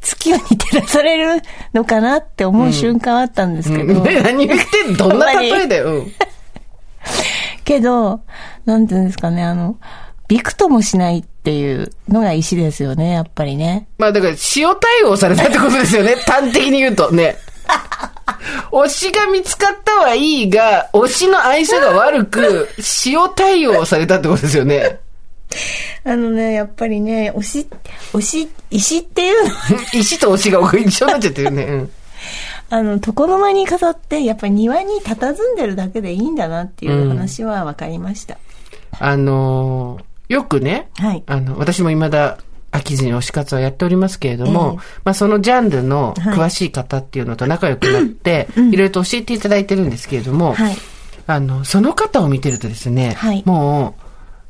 [0.02, 1.42] 月夜に照らされる
[1.74, 4.02] のかなって思う瞬間あったんですけど。
[4.02, 4.92] ね、 何言ってん？
[4.92, 5.96] のどんな例えだよ。
[5.96, 6.12] うん。
[7.66, 8.22] けど、
[8.66, 9.78] なんていうんですかね、あの、
[10.30, 13.86] びくともしないっていうのが石ですよね、やっぱりね。
[13.98, 16.16] まあだから、塩対応されたってことですよね。
[16.26, 17.36] 端的に言うとね。
[18.72, 22.70] 推しが見つかったはいいが、推しの相性が悪く、
[23.06, 25.00] 塩対応されたってことですよね。
[26.06, 27.68] あのね、やっぱりね、推し、
[28.14, 29.60] 推し、石っていうのは、
[29.92, 31.64] 石と推しが一緒になっちゃってるね。
[31.64, 31.92] うん
[32.70, 38.38] あの、床の間に飾って、やっぱり庭に佇んでるだけでいいんだなっていう話は分かりました。
[38.98, 41.24] あのーよくね、はい。
[41.28, 42.38] あの、私も未だ
[42.72, 46.38] 飽きずに推し活はやっておりますけれども、えまあそのジャンルのはい。
[46.38, 50.76] 詳しい方っていうのと仲良くなって、いろいろと教えていただいてるんですけれども、はい。
[51.28, 53.44] あの、その方を見てるとですね、はい。
[53.46, 54.02] もう、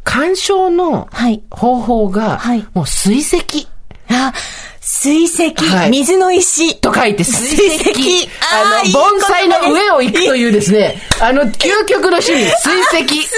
[0.03, 1.43] 鑑賞のはい。
[1.51, 2.65] 方法が、はい。
[2.73, 3.67] もう水石。
[4.09, 4.33] あ、
[4.79, 5.91] 水石、はい。
[5.91, 6.75] 水の石。
[6.79, 7.79] と書いて水石。
[7.79, 8.29] 水石。
[8.51, 13.07] あの、盆栽の上を行くというですね、あの、究極の趣味、水石。
[13.07, 13.37] 水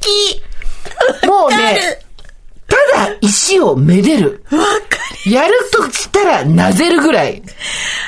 [0.00, 0.42] 石
[1.26, 2.02] もうね
[2.72, 4.44] ただ石をめでる。
[4.50, 4.64] わか
[5.26, 5.30] る。
[5.30, 7.42] やるとしたらなぜるぐらい。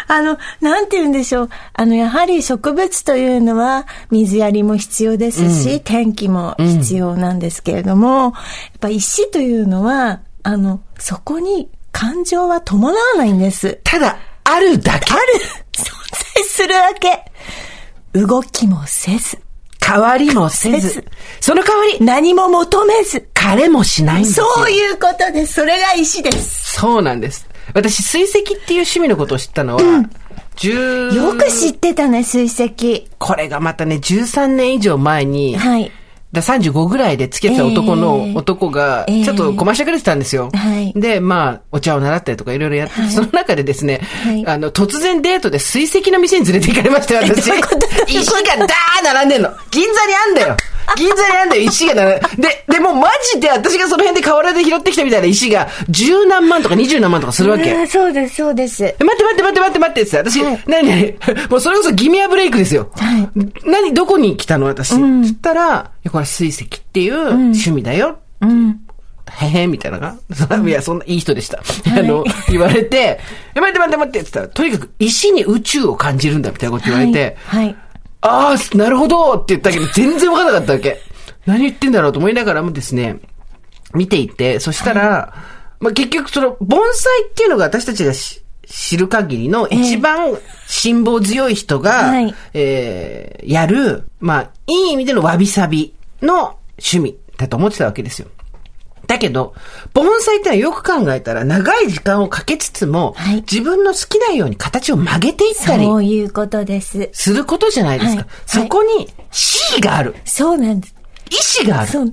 [0.09, 1.49] あの、なんて言うんでしょう。
[1.75, 8.33] あの、やはり植物というのは、水やりも必要ですし、天気も必要なんですけれども、やっ
[8.81, 13.81] ぱ石というのは、あの、そこに感情は伴わないんです。
[13.85, 15.13] ただ、あるだけ。
[15.13, 15.23] ある、
[15.73, 15.93] 存
[16.37, 17.31] 在するだけ。
[18.15, 19.39] 動きもせず、
[19.85, 21.05] 変わりもせず。
[21.41, 23.29] その代わり、何も求めず。
[23.35, 24.47] 枯れもしないんですよ。
[24.55, 25.55] そういうことです。
[25.55, 26.77] それが石です。
[26.77, 27.47] そうなんです。
[27.75, 29.83] 私、水石っていう趣味のことを知ったのは、
[30.57, 33.09] 10よく知ってたね、水石。
[33.19, 35.93] これがまたね、13年以上前に、はい。
[36.35, 40.51] だ35ぐらいで付き合ってた男のええ男が、ええちょっとこましてくれてたんですよ。
[40.53, 47.49] はいで、まあ、お茶を習ったりとかいろいろやってて、はいその中でですね、はいあの、突然デートで水石の店に連れて行かれましたよ、私。
[48.09, 48.69] 石がダー
[49.05, 49.51] 並んでんの。
[49.71, 50.57] 銀座にあんだよ。
[50.97, 52.23] 銀座にあんだよ、石が並んで。
[52.49, 57.73] で、でもうマジで私がその辺で河原で拾ってきたみたいな石が、十何万とか二十何万とかするわけ。
[57.73, 58.85] うんそうです、そうです。
[58.85, 61.15] え待って待って待って待って待ってって私、はい何何？
[61.51, 62.91] もうそれこそギミアブレイクですよ。
[62.97, 63.29] はい
[63.65, 64.67] 何、どこに来たの？
[64.67, 64.95] 私。
[64.97, 65.67] んつったら、い
[66.05, 68.19] や、これ水石っていう趣味だよ。
[68.41, 68.81] うん。
[69.31, 70.17] へへみたいなな。
[70.67, 71.59] いや、そんないい人でした。
[71.97, 73.19] あの、言われて、
[73.55, 77.75] え、待って待って待ってって言ったら、とにかく石に宇宙を感じるんだみたいなこと言われて、はい。
[78.25, 81.01] はいああ、なるほどって言ったけど、全然わからなかったわけ。
[81.47, 83.21] 何言ってんだろうと思いながらもですね、
[83.95, 85.35] 見ていて、そしたら、
[85.81, 98.29] まあ、結局その、盆栽っていうのが私たちがし知る限りの一番辛抱強い人が、はいえーやる、まあ、いい意味でのわびさびの趣味だと思ってたわけですよ。
[99.15, 99.55] だけど、
[99.93, 107.11] 盆栽ってのはよく考えたら長い時間をかけつつも、はい自分の好きなように形を曲げていったりそういうことです。
[107.13, 108.23] することじゃないですか。
[108.23, 110.15] はいそこに死がある。
[110.25, 110.95] そうなんです。
[111.31, 111.91] 意志がある。
[111.91, 112.13] そう。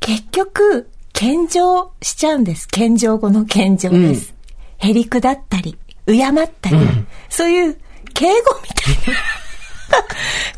[0.00, 2.68] 結局、献上しちゃうんです。
[2.68, 4.34] 献上後の献上です。
[4.78, 6.76] へりくだったり、敬ったり、
[7.28, 7.78] そういう
[8.14, 10.04] 敬語みたいな、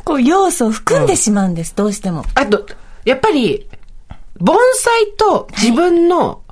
[0.04, 2.24] こう、要素を含んでしまうんです、どうしても。
[2.34, 2.66] あと、
[3.04, 3.68] やっぱり、
[4.40, 6.42] 盆栽と自分の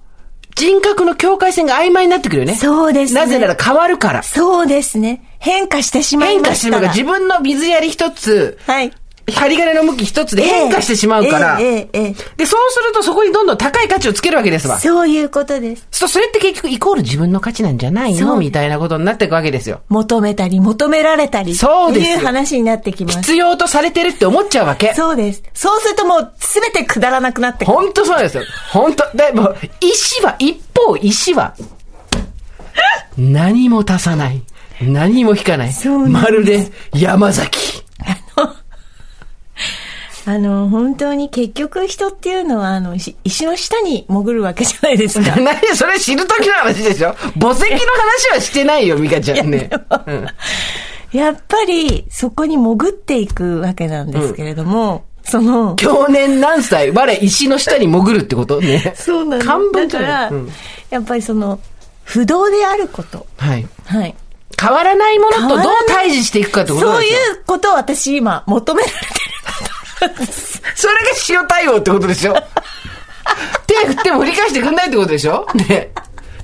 [0.54, 2.54] 人格の境界線が曖昧になってくるよね。
[2.54, 4.22] そうですねなぜなら変わるから。
[4.22, 5.22] そうですね。
[5.38, 6.80] 変化してしまい変ましたら。
[6.80, 8.92] 化してるから、自分の水やり一つ、はい。
[9.32, 11.58] 針金の向き一つで変化してしまうから。
[11.60, 14.78] ええええええで、そうするとそこにどんどん高い価値をつけるわけですわ。
[14.78, 15.86] そういうことです。
[15.90, 18.14] そうそれって結局イコール自分の価値なんじゃない？
[18.14, 19.80] のみたいなことになっていくわけですよ。
[19.88, 21.54] 求めたり、求められたり。
[21.56, 23.18] そうですよいう話になってきます。
[23.18, 24.94] 必要とされてるって思っちゃうわけ。
[24.94, 25.42] そうです。
[25.54, 27.74] そうするともう、すべてくだらなくなってくる。
[27.76, 28.44] 本当そうですよ。
[28.70, 31.54] 本当でも、石は、一方石は、
[33.18, 34.42] 何も足さない。
[34.82, 35.74] 何も引かない。
[36.10, 37.82] まるで山崎。
[40.28, 45.36] あの、本当に結局人っていうのは、あの、石石の下に潜るわけじゃないですか。
[45.40, 47.12] 何それ知る時の話でしょ？
[47.14, 49.70] 墓石の話はしてないよ、ミカちゃんね。
[50.06, 50.26] うん
[51.12, 56.90] やっぱり、そこに潜っていくわけなんですけれども、その、去年何歳？
[56.90, 58.92] 我石の下に潜るってことね。
[58.98, 59.88] そうなんです。
[59.88, 60.28] だから。
[60.28, 60.50] うん
[60.90, 61.58] やっぱりその、
[62.04, 63.26] 不動であること。
[63.38, 63.66] はい。
[63.86, 64.14] はい。
[64.60, 67.08] 変わらないものとどう対峙していくかってことそうい。
[67.08, 69.06] うことを私今求められてる。
[70.74, 72.34] それが塩対応ってことでしょ？
[73.66, 75.46] 手振っても振り返してくんないってことでしょ？
[75.68, 75.90] ね。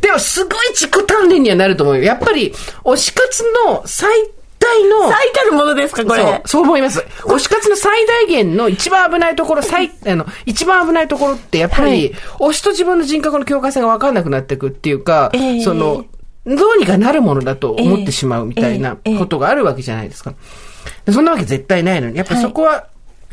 [0.00, 2.02] でもすごい自己鍛錬にはなると思うよ。
[2.02, 2.52] やっぱり、
[2.84, 4.10] 推し活の最
[4.58, 6.22] 大の、最たるものですか、これ。
[6.22, 7.04] そう、そう思います。
[7.20, 16.04] 推し活の最大限の一番危ないところ、最、 あの、一番危ないところって、やっぱり、はい推しと自分の人格の境界線が分かんなくなっていくっていうか、ええその、
[16.44, 20.34] どうにかなるものだと思ってしまうみたいなええええことがあるわけじゃないですか。
[21.06, 22.86] でそんなわけ絶対ないのに、やっぱりそこは、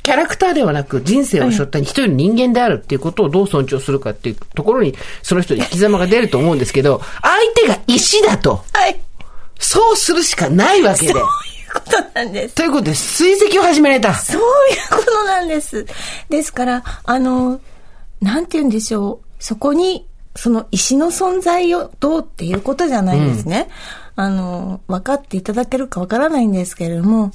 [0.03, 8.99] キャラクターではなく人生を背負った一人の人間であるっていうことをどう尊重するかっていうところに、その人に生き様が出ると思うんですけど、相手が石だと、はい。
[9.59, 11.13] そうするしかないわけで。
[11.13, 11.25] そういう
[11.73, 12.55] ことなんです。
[12.55, 14.13] ということで、追跡を始められた。
[14.15, 14.43] そういう
[14.89, 15.85] ことなんです。
[16.29, 17.59] ですから、あの、
[18.21, 19.43] なんて言うんでしょう。
[19.43, 23.67] そこに、その石の存在をどうっていうことじゃないですね。
[24.15, 27.31] あの、分かっていただけるか分からないんですけれども、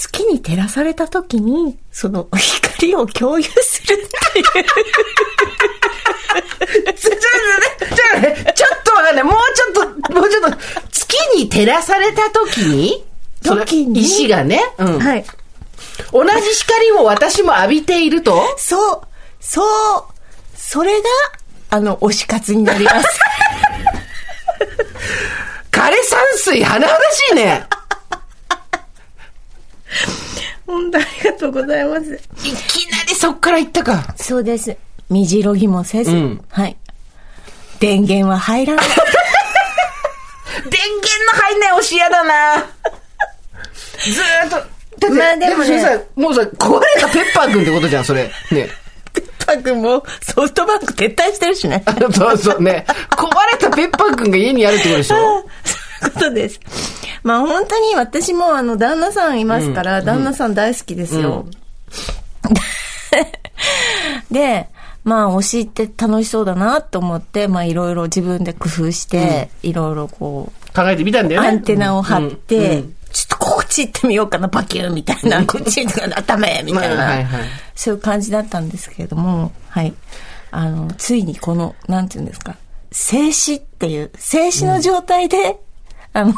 [0.00, 4.44] 月に照らされた時に、その光を共有するっていう。
[6.94, 9.24] ちょ、ちょ、ちょ、ちょっとわかんない。
[9.24, 10.56] もうちょっと、もうちょっと、
[10.92, 13.04] 月に照らされた時に、
[13.42, 14.00] 時に？
[14.02, 15.00] 石がね、うん。
[15.00, 15.24] はい。
[16.12, 16.30] 同じ
[16.60, 19.00] 光を私も浴びていると、そう、
[19.40, 20.04] そう、
[20.56, 21.08] それが、
[21.70, 23.08] あの、推し活になります。
[25.72, 27.66] 枯山水、甚だしいね。
[30.66, 32.14] 本当ありがとうございます。
[32.14, 32.18] い
[32.68, 34.14] きなりそっから行ったか。
[34.16, 34.76] そうです。
[35.08, 36.76] 身じろぎもせず、うんはい。
[37.80, 38.86] 電源は入らない。
[40.68, 42.66] 電源の入んない押し屋だな。
[44.04, 44.56] ずーっと。
[44.56, 44.66] だっ
[44.98, 48.30] て、まあでもねそれさ、もうさ、壊れたペッパーくんってことじゃん、それ。
[48.50, 48.68] ね。
[49.46, 51.82] パックもソフトバンク撤退してるしね。
[52.14, 52.84] そうそうね。
[53.10, 55.16] 壊れたペッパーくんが家にあるってことでしょ？
[55.64, 56.60] そういうことです。
[57.22, 61.46] まあ本当に私もあの旦那さんいますから、旦那さん大好きですよ。
[64.30, 64.68] で、
[65.04, 71.48] まあ推しって楽しそうだなと思って、まあいろいろ自分で工夫して、いろいろこう、考えてみたんだよね。
[71.48, 76.00] アンテナを張って、ちょっとこっち行ってみようかな、パキューみたいな、こっち行って
[76.64, 77.42] みたいな、ま あはいはい。
[77.74, 79.94] そういう感じだったんですけれども、はい。
[80.50, 82.56] あの、ついにこの、なんていうんですか、
[82.92, 85.58] 静止っていう、静止の状態で、
[86.12, 86.34] あの、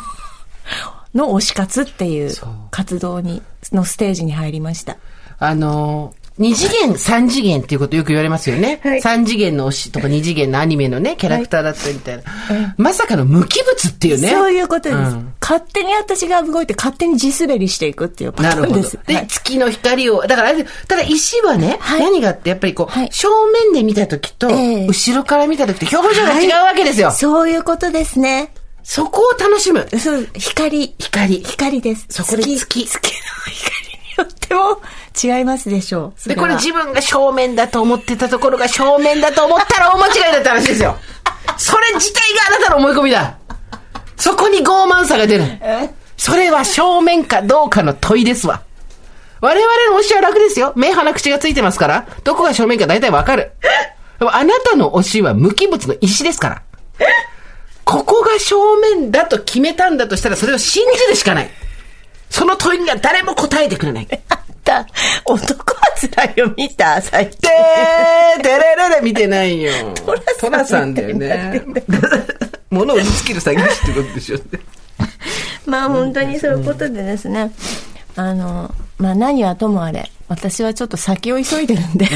[1.14, 2.33] の推し活っていう
[2.70, 4.96] 活動に、のステージに入りました。
[5.38, 8.80] あのー、二次元、三次元っていうことよく言われますよね。
[8.83, 12.22] はい三次元の推しとか二次元のアニメのね、キャラクターだったりみたいな。
[12.78, 14.30] まさかの無機物っていうね。
[14.30, 18.98] そういうことです、うん勝手に私が動いて勝手に地滑りしていくっていうパタなるほどーンです。。
[19.04, 27.11] で、はい月の光を、だからあれ、ただ石はね、はい何があって、やっぱりこう、はい正面で見た時と、ええ後ろから見た時と表情が違うわけですよ。
[27.11, 28.52] そういうことですね。
[28.83, 29.87] そこを楽しむ。
[29.99, 30.95] そう、光。
[30.99, 31.43] 光。
[31.43, 32.07] 光です。
[32.09, 34.81] そこで月月の光によっても
[35.23, 36.29] 違いますでしょう。
[36.29, 40.97] で、これは自分が正面だと思ってたところが正面だと思ったら大間違いだって話ですよ。
[41.57, 43.37] それ自体があなたの思い込みだ。
[44.16, 45.45] そこに傲慢さが出る。
[46.16, 48.62] それは正面かどうかの問いですわ。
[49.40, 50.75] 我々の推しは楽ですよ。
[50.77, 52.07] 目、鼻、口がついてますから。
[52.25, 53.53] どこが正面か大体わかる。
[54.19, 56.62] でもあなたの推しは無機物の石ですから。
[57.85, 61.51] ここが正面だと決めたんだとしたらそれを信じるしかない。
[62.31, 64.09] その問いには誰も答えてくれない。
[64.29, 64.87] あった、
[65.25, 67.40] 男は辛いよ見た最近。
[67.40, 69.73] てー、てれれれ見てないよ。
[70.40, 71.62] トラさんだよね。
[72.71, 74.38] 物を売りつける詐欺師ってことでしょ。
[75.66, 77.51] まあ本当にそういうことでですね、
[78.16, 82.09] あの、まあ何はともあれ、私はちょっと先を急いでるんで、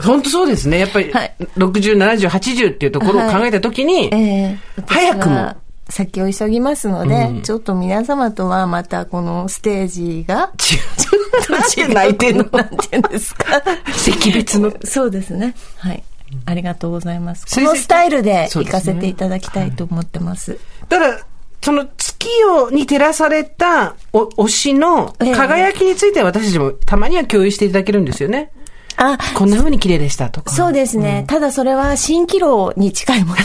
[0.00, 0.78] 本当そうですね。
[0.78, 5.56] やっぱり、はい60、70、80っていうところを考えたときに、ええ早くも
[5.88, 13.62] 先を急ぎますので、ちょっと皆様とはまたこのステージが、 ちょっとなんで泣いてんのなんて言うんですか。
[13.86, 14.72] 惜別の。
[14.84, 15.54] そうですね。
[15.76, 16.02] はい。
[16.46, 17.46] ありがとうございます。
[17.46, 20.58] このスタイルで行かせていただきたいと思ってます。
[20.88, 21.20] ただ、
[21.62, 28.50] その月をに照らされたお推しのええ輝きについては私たちもたまには共有していただけるんですよね。
[28.96, 30.52] あ、こんな風に綺麗でしたとか。
[30.52, 31.24] そうですね。
[31.26, 33.44] ただそれは蜃気楼に近いものであ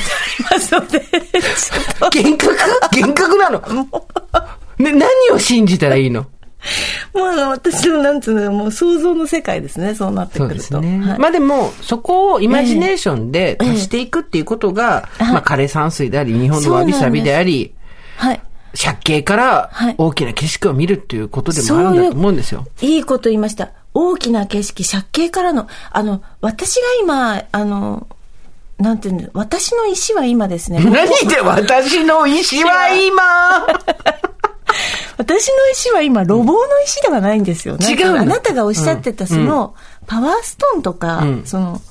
[0.53, 1.01] りますので、
[1.99, 2.55] 幻覚？
[2.91, 3.61] 幻覚なの？
[4.77, 6.25] ね、何を信じたらいいの？
[7.13, 10.77] もう私のなんつうの、もう想像の世界ですね、そうなってくると。
[10.77, 10.87] はい
[11.19, 17.73] まあでも、そこをイマジネーションで足していくっていうことが、ええまあ枯山水であり、日本のわびさびであり、
[18.17, 18.41] はい。
[18.79, 22.65] 借景からはい大きな景色を見るっていうことでもあるんだと思うんですよ。
[22.81, 23.69] いいこと言いました。
[23.99, 28.07] 大きな景色、借景からの、あの、私が今、あの、
[28.77, 30.79] なんていうの、私の石は今ですね。
[30.85, 33.23] 何で私の石は今？
[35.17, 37.87] 私の石は今、路傍の石ではないんですよね。
[37.89, 38.19] 違うの？
[38.19, 39.73] あなたがおっしゃってた、その、
[40.05, 41.81] パワーストーンとか、うんその、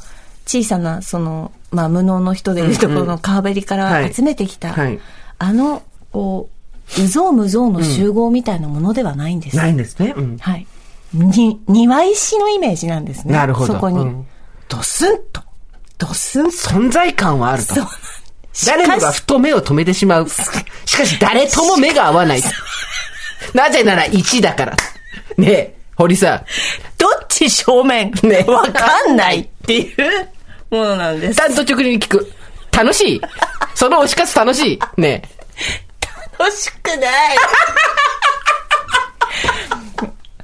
[0.47, 5.01] 小さな、その、まあ、無能の人でいうところの川べりから集めてきた、はいはい
[5.39, 5.83] あの、
[6.13, 6.49] こ
[6.97, 9.57] う、うぞうむぞうの集合みたいなものではないんです。
[9.57, 10.15] ないんですね。
[10.17, 10.67] うんはい。
[11.13, 13.33] に、庭石のイメージなんですね。
[13.35, 13.99] なるほどそこに。
[13.99, 14.27] うん
[14.69, 15.41] ドスンと。
[15.97, 16.51] ドスンと。
[16.51, 17.87] 存在感はあるとそう。
[18.67, 20.29] 誰もがふと目を止めてしまう。
[20.29, 22.43] しかし誰とも目が合わない。
[23.55, 24.77] なぜなら1だから。
[25.37, 26.45] ねえ、堀さん。
[26.99, 28.11] どっち正面？
[28.25, 30.29] ねわかんないっていう
[30.71, 31.37] ものなんです。
[31.37, 32.33] 単と直入に聞く。
[32.73, 33.21] 楽しい
[33.75, 35.29] その推し活楽しいねえ。
[36.39, 37.01] 楽しくない。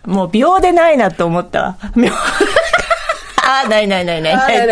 [0.06, 1.76] もう秒でないなと思ったわ。
[1.96, 2.10] 秒
[3.44, 4.66] ああ、ないないないないないっ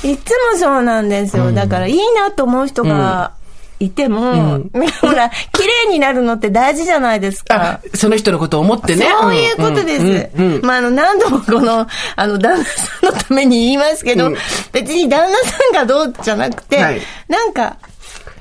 [0.00, 0.10] て。
[0.10, 1.52] いつもそうなんですよ。
[1.52, 3.32] だから、いいなと思う人が
[3.78, 4.60] いても、
[5.00, 7.80] ほら、綺麗になるのって大事じゃないですかあ。
[7.94, 9.06] その人のことを思ってね。
[9.20, 10.02] そういうことです。
[10.36, 11.86] うんうんうんまあ、あの、何度もこの、
[12.16, 14.36] あの、旦那さんのために言いますけど、うん
[14.72, 17.76] 別に旦那さんがどうじゃなくて、はいなんか、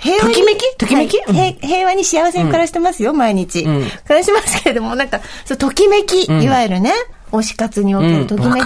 [0.02, 0.34] 平和に。
[0.34, 0.78] ときめき？
[0.78, 1.18] ときめき？
[1.18, 3.62] はい平平和に幸せに暮らしてますよ、毎日。
[3.62, 6.92] ん暮らしますけれども、なんか、そう、ときめき、いわゆるね、
[7.32, 8.66] 推し活におけるときうんめき。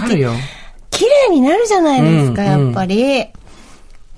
[0.90, 3.26] 綺麗になるじゃないですか、うんやっぱり。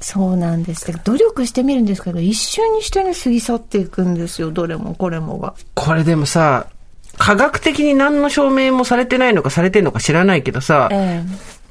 [0.01, 0.93] そうなんです。
[1.05, 5.55] 努力してみるんですけど、一瞬にしてね、過ぎ去っていくんですよ、どれもこれもが。
[5.75, 6.69] これでもさ、
[7.19, 11.25] 科学的に何の証明もされてないのかされてんのか知らないけどさ、え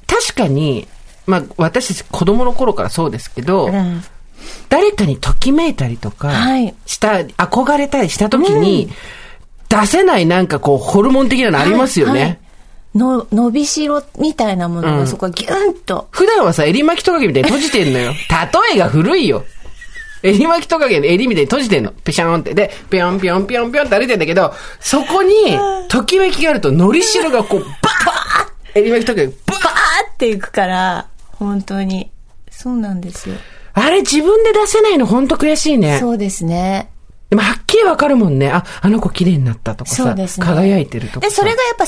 [0.05, 0.89] 確かに、
[1.25, 4.16] まあ私たち子供の頃からそうですけど、ええ
[4.69, 8.89] 誰かにときめいたりとか、はいした、憧れたりした時に、
[9.69, 12.11] 出せないなんかこう、ホルモン的なのありますよね。
[12.11, 12.39] はいはい
[12.97, 16.07] の、伸びしろみたいなものうんがそこがギュンと。
[16.11, 18.11] 普段はさ、襟巻きトカゲみたいに閉じてんのよ。
[18.71, 19.45] 例えが古いよ。
[20.23, 21.91] 襟巻きトカゲの襟みたいに閉じてんの。
[21.91, 22.53] ペシャーンって。
[22.53, 25.57] で、ぴょんぴょんぴょんぴょんって歩いてんだけど、そこに、
[25.89, 29.35] ときめきがあると、のりしろがこう、バーッ襟巻きトカゲ、バーッ
[30.13, 32.11] っていくから、本当に。
[32.49, 33.35] そうなんですよ。
[33.79, 35.99] あれ自分で出せないのほんと悔しいね。
[35.99, 36.89] そうですね。
[37.29, 38.49] でもはっきりわかるもんね。
[38.49, 40.45] あ、あの子綺麗になったとかさ、そうですね。
[40.45, 41.41] 輝いてるとかで、さ。
[41.41, 41.83] それがやっぱ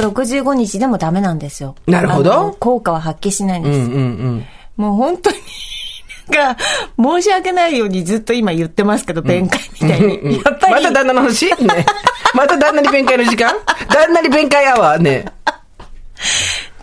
[0.00, 1.74] 365日でもダメなんですよ。
[1.86, 3.78] なるほど効果は発揮しないんです。
[3.78, 4.44] うんうんうん。
[4.76, 5.36] もう本当に、
[6.30, 6.62] なんか、
[6.98, 10.18] 申し訳ないようにずっと今言ってますけど、弁解みたいに。
[10.18, 10.72] うんやっぱり。
[10.74, 11.46] また旦那の話？
[11.46, 11.86] ね。
[12.34, 13.52] また旦那に弁解の時間？
[13.88, 15.02] 旦那に弁解アワー？
[15.02, 15.26] ね。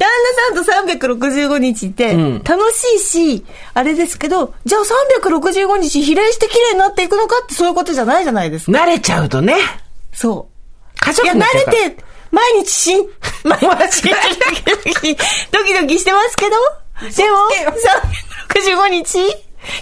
[0.02, 0.10] 旦
[0.56, 3.46] 那さんと365日ってうん楽しいし、
[3.76, 4.82] あれですけど、じゃあ
[5.22, 8.78] 365日比例して綺麗になっていくのかってそういうことじゃないじゃないですか。
[8.80, 9.56] 慣れちゃうとね。
[10.12, 10.52] そう。
[11.06, 13.06] 家いや、慣れて、毎日しん、
[13.44, 13.76] 毎日ド
[15.02, 15.16] キ
[15.52, 16.52] ドキドキしてますけど、
[17.16, 17.38] でも、
[18.54, 19.20] 365日、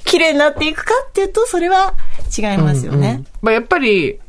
[0.03, 1.93] 綺麗になっていくかっていうと、それは
[2.37, 3.23] 違いますよね。
[3.41, 4.19] まあ、やっぱり、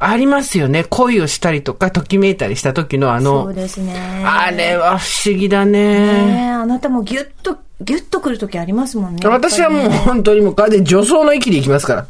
[0.00, 0.84] ありますよね。
[0.84, 3.94] 恋をしたりとか、ときめいたりした時のあそうの、ですね。
[4.24, 6.42] あれは不思議だねね。
[6.44, 9.28] えあなたもギュッと、ギュッとくるときありますもんね。
[9.28, 12.06] 私はもう本当にもう完全に女装の域でいきますから。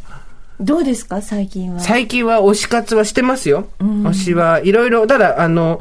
[0.60, 1.80] どうですか、最近は？
[1.80, 3.68] 最近は推し活はしてますよ。
[3.80, 5.80] 推しはいろいろ、ただ、あの、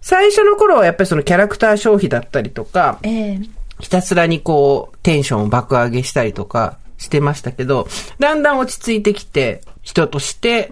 [0.00, 3.40] 最初の頃はやっぱりそのキャラクター消費だったりとか、ええ
[3.80, 7.88] ひたすらにこう、テンションを爆上げしたりとかしてましたけど、
[8.20, 10.70] だんだん落ち着いてきて、人として、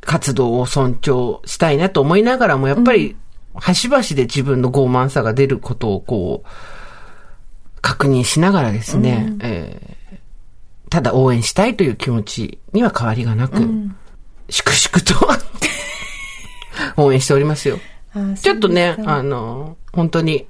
[0.00, 3.16] 活動を尊重したいなと思いながらも、やっぱり、
[3.54, 6.48] 端々で自分の傲慢さが出ることをこう、
[7.82, 10.00] 確認しながらですね、えー
[10.90, 13.64] ただ応援したいという気持ちには変わりがなく、
[14.50, 15.36] 粛々
[16.96, 17.78] と応援しておりますよ。
[18.12, 20.48] あちょっとね、あの、本当に、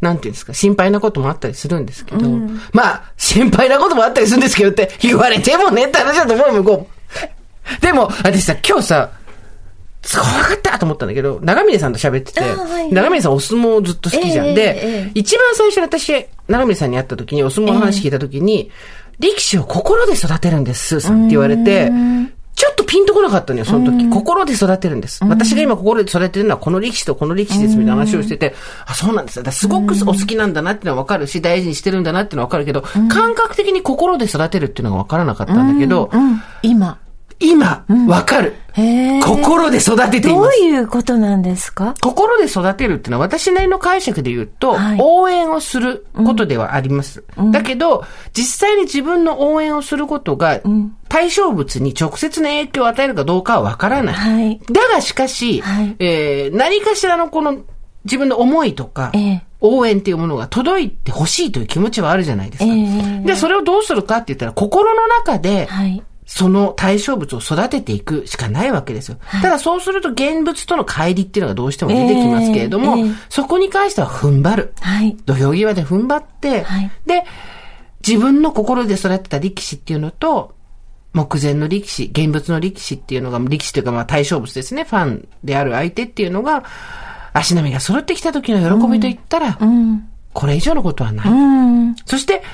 [0.00, 2.30] なんていうんですか、心配なこともあったりするんですけど、
[2.72, 6.88] まあ、心配なこともあったりするんですけどって言われてもねって話だと思うよ、向こうも。
[7.80, 9.10] でも、私さ、今日さ、
[10.08, 12.92] 怖かったと思ったんだけど、長峰さんと喋ってて、はいはい。
[12.92, 14.46] 長峰さんお相撲ずっと好きじゃん。
[14.46, 15.10] ええで、ええ。
[15.14, 18.70] 一番最初に私、長峰さんに会った時に、お相撲の話聞いた時に、
[19.18, 21.92] 力士を心で育てるんです、スーさんって言われて、
[22.54, 24.08] ちょっとピンとこなかったのよ、その時。
[24.08, 25.22] 心で育てるんです。
[25.24, 28.54] 私が今心で育てるのはこの力士とこの力士です、みたいな話をしてて、
[28.86, 29.42] あ、そうなんですよ。
[29.42, 36.98] だすごくお好きなんだなってのはわかるし、大事にしてるんだなってのはわかるけど、感覚的に心で育てるっていうのがわからなかったんだけど、うん、今。
[37.40, 38.54] 今、わかる。
[38.74, 40.58] へえ心で育てています。
[40.60, 41.94] どういうことなんですか？
[42.00, 47.24] 心で育てるっていうのは私なりの解釈で言うと、はい応援をすることではあります。
[47.50, 50.60] だけど、実際に自分の応援をすることが、
[51.08, 54.14] 対象物に直接の影響を与えるかどうかはわからない。
[54.14, 57.58] はいだがしかし、はいえー何かしらのこの
[58.04, 62.72] 自分の思いとか、ええ応援っていうものが届いてほしいという気持ちはあるじゃないですか。
[62.72, 66.02] ええで、それをどうするかって言ったら、心の中で、はい。
[66.32, 69.18] その対象物を育てていくしかないわけですよ。
[69.42, 74.72] ただそうすると現物との乖離っていうのがどうしても出てきますけれども、ええええそこに関しては踏ん張る。
[74.80, 75.16] はい。
[75.26, 77.24] 土俵際で踏ん張って、はいで、
[78.06, 80.54] 自分の心で育てた力士っていうのと、
[81.14, 86.62] 目前の力士、現物の力士っていうのが、力士というかまあ対象物ですね、ファンである相手っていうのが、
[87.32, 90.08] 足並みが揃ってきた時の喜びといったら、うん。
[90.32, 91.28] これ以上のことはない。
[91.28, 91.32] う
[91.90, 91.96] ん。
[92.06, 92.44] そして、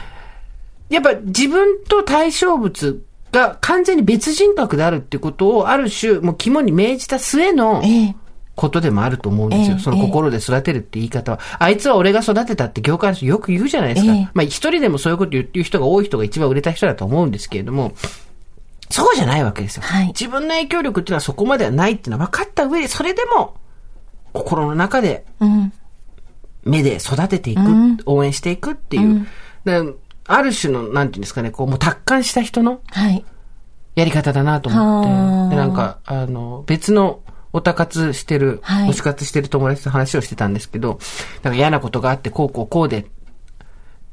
[0.88, 3.02] やっぱ自分と対象物
[3.36, 8.16] が完全に別人格であるってことを、ある種、もう肝に銘じた末のええ
[8.54, 9.76] ことでもあると思うんですよ。
[9.76, 11.40] ええその心で育てるって言い方は。
[11.58, 14.12] あいつは俺が育てたって業界の人よく言うじゃないですか。
[14.14, 17.92] ええまあ一人でもそういうこと言ってる人が多い人が一番売れた人だと思うんですけれども、
[18.88, 19.82] そうじゃないわけですよ。
[19.82, 23.56] はい自分の影響力っていうのはそこまではないっていうのは分かった上で、それでも
[24.32, 25.72] 心の中でうん。
[26.64, 29.26] 目で育てていく、うん応援していくっていう、
[29.64, 29.82] で
[30.26, 33.24] ある種の、なんていうんですかね、こう、もう達観した人のはい。
[33.94, 37.20] やり方だなと思はあって、で、なんか、あの、別の
[37.52, 40.98] オタ活してる、はい推し活してる友達と話をしてたんですけど、
[41.42, 43.06] なんか嫌なことがあって、こうこうこうで、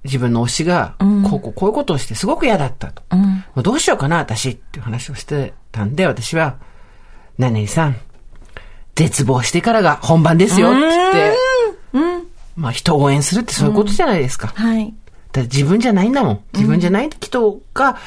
[0.05, 3.03] 自分の推しが、こうこうこういうことをしてすごく嫌だったと。
[3.11, 3.19] うん。
[3.19, 6.57] もうどうしようかな、私っていう話をしてたんで、私は、
[7.37, 7.97] 何々さん、
[8.95, 11.37] 絶望してからが本番ですよ、って言って、
[12.55, 14.53] まあ人を応援するってそういうことじゃないですか。
[14.55, 14.93] はい。
[15.33, 16.43] だ自分じゃないんだもん。
[16.53, 17.97] 自分じゃない人が、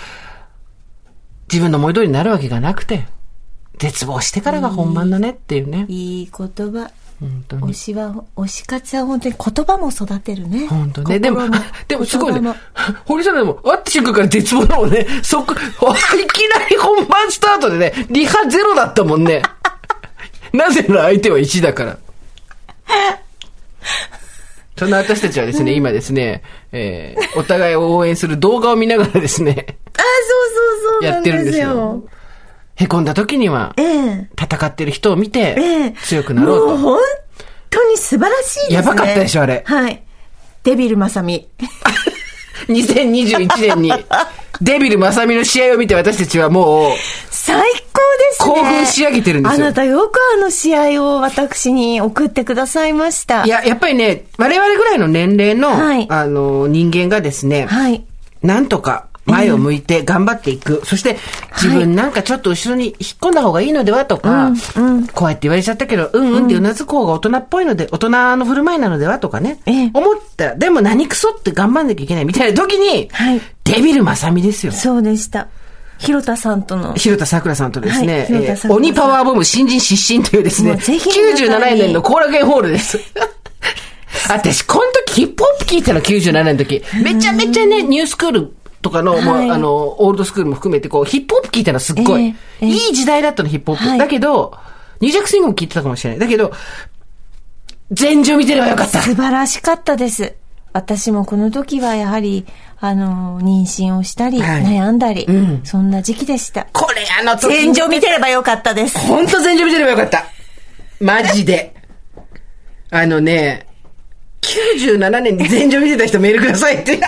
[1.52, 3.06] 自分の思い通りになるわけがなくて、
[3.78, 5.86] 絶望してからが本番だねっていうね。
[5.88, 6.90] いい言葉。
[7.18, 7.62] 本当に。
[7.62, 10.68] 推しは、推し活は本当に言葉も育てるね。
[10.68, 11.18] 本当ね。
[11.18, 11.40] でも
[11.88, 12.54] でもすごいね。
[13.04, 15.06] 堀さんでも、会った瞬間から絶望だもんね。
[15.22, 15.56] そこ、 い
[16.28, 19.42] きなり本番スタートでね、リハゼロだったもんね。
[20.52, 21.98] なぜなら相手は1だから。
[24.76, 32.04] そんな私たちはですね、今ですね、えー、お互いを応援する動画を見ながらですね、あ、そうそうそうやってるんでですすよよ。。
[32.76, 34.28] へこんだ時には、ええ。
[34.38, 36.66] 戦ってる人を見えてえ、強くなろうと。
[36.66, 37.00] もう本
[37.70, 38.74] 当に素晴らしいですね。
[38.76, 40.02] やばかったでしょあれはい。
[40.62, 41.48] デビルマサミ。
[42.68, 43.92] 2021年に、
[44.60, 46.92] デビルマサミの試合を見て私たちはもう、
[47.30, 47.62] 最
[48.36, 48.54] すね。
[48.54, 53.44] 興奮し上げてるんですよあなたよくあの試合を私に送ってくださいました。
[53.44, 58.04] いや、やっぱりね、我々ぐらいの年齢の、はいあの、人間がですね、はい。
[58.42, 60.82] なんとか前を向いて頑張っていく。
[60.84, 61.18] そして、
[61.60, 64.52] 自分なんかちょっと後ろに引っ込んだ方がいいのではとか、
[65.12, 70.54] こうやって言われちゃったけど、うんうんってうなずく方が大人っぽいので、大人の振る舞いなのではとかね、ええ思った。
[70.54, 74.70] でも何クソって頑張んなきゃいけないみたいな時に、はいデビルマサミですよ。
[74.70, 75.48] そうでした。
[75.98, 76.94] 広田さんとの。
[76.94, 82.98] 広田桜さんとですね、はいえー鬼パワーボム新人失神というですね、もうぜひ皆さんに97年の後楽園ホールです。
[84.28, 86.82] 私、この時ヒップホップ聞いたの97年の時。
[87.02, 92.22] めちゃめちゃね、ニュースクールとかの、もうはいあの、オールドスクールも含めて、こう、ヒップホップ聞いたのすっごい。
[92.22, 93.88] ええええいい時代だったの、ヒップホップ。
[93.88, 94.52] はいだけど、
[95.00, 96.18] ニュージャックスイングも聞いてたかもしれない。
[96.20, 96.52] だけど、
[97.92, 99.02] 全場見てればよかった。
[99.02, 100.34] 素晴らしかったです。
[100.76, 102.44] 私もこの時はやはり、
[102.78, 106.66] あの、妊娠をしたり、はい悩んだり、うんそんな時期でした。
[106.74, 108.98] これあの時戦場見てればよかったです。
[108.98, 110.26] ほんと全場見てればよかった。
[111.00, 111.74] マジで。
[112.90, 113.66] あのね、
[114.42, 117.00] 97年に全場見てた人メールくださいって。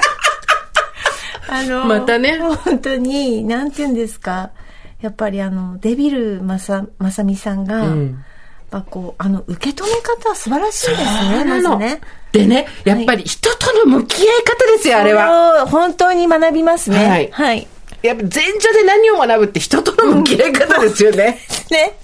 [1.50, 4.50] あの、またね本当に、なんて言うんですか。
[5.02, 8.24] やっぱりあの、デビルまさ、まさみさんが、うん
[8.70, 12.00] ぱこう、あの、受け止め方は素晴らしいですね、なのね。
[12.32, 15.26] でね、やっぱり人との向き合い方ですよ、あれは。
[15.26, 17.08] それを本当に学びますね。
[17.08, 17.66] はいはい。
[18.02, 21.40] やっぱ前場で何を学ぶって人との向き合い方ですよね。
[21.70, 21.98] ね。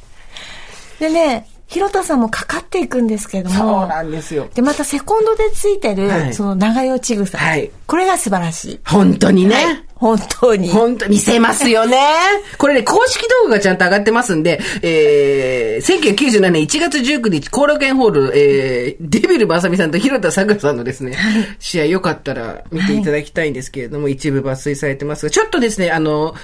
[0.98, 3.56] でね、広田さんもかかっていくんですけども。
[3.56, 4.48] そうなんですよ。
[4.54, 7.38] で、またセコンドでついてる、はいその長与ちぐさ。
[7.38, 8.80] はいこれが素晴らしい。
[8.86, 9.54] 本当にね。
[9.56, 10.68] はい本当に。
[10.68, 11.96] 本当見せますよね。
[12.58, 21.16] これね、公式動画がちゃんと上がってますんで、えー、1997年1月19日、コーラケンホール、えー、デビルバサミさんと広田さくらさんのですね、
[21.58, 26.34] 試合よかったら見ていただきたいんですけれども、一部抜粋されてますが、ちょっとですね、あの、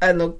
[0.00, 0.34] あの、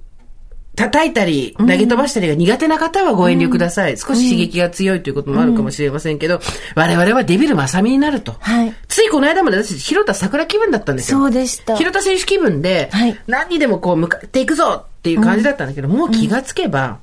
[0.75, 3.97] 叩いたり、投げ飛ばしたりが苦手な方はご遠慮ください。
[3.97, 6.39] 少し刺激が強いということもあるかもしれませんけど、
[6.75, 8.35] 我々はデビルマサミになると。
[8.39, 11.19] はいついこの間まで私、広田桜気分だったんですよ。
[11.19, 16.99] そうでした広田選手気分で、はい何にでもこう向かっていくぞっていう感じだったんだけど、もう気がつけば、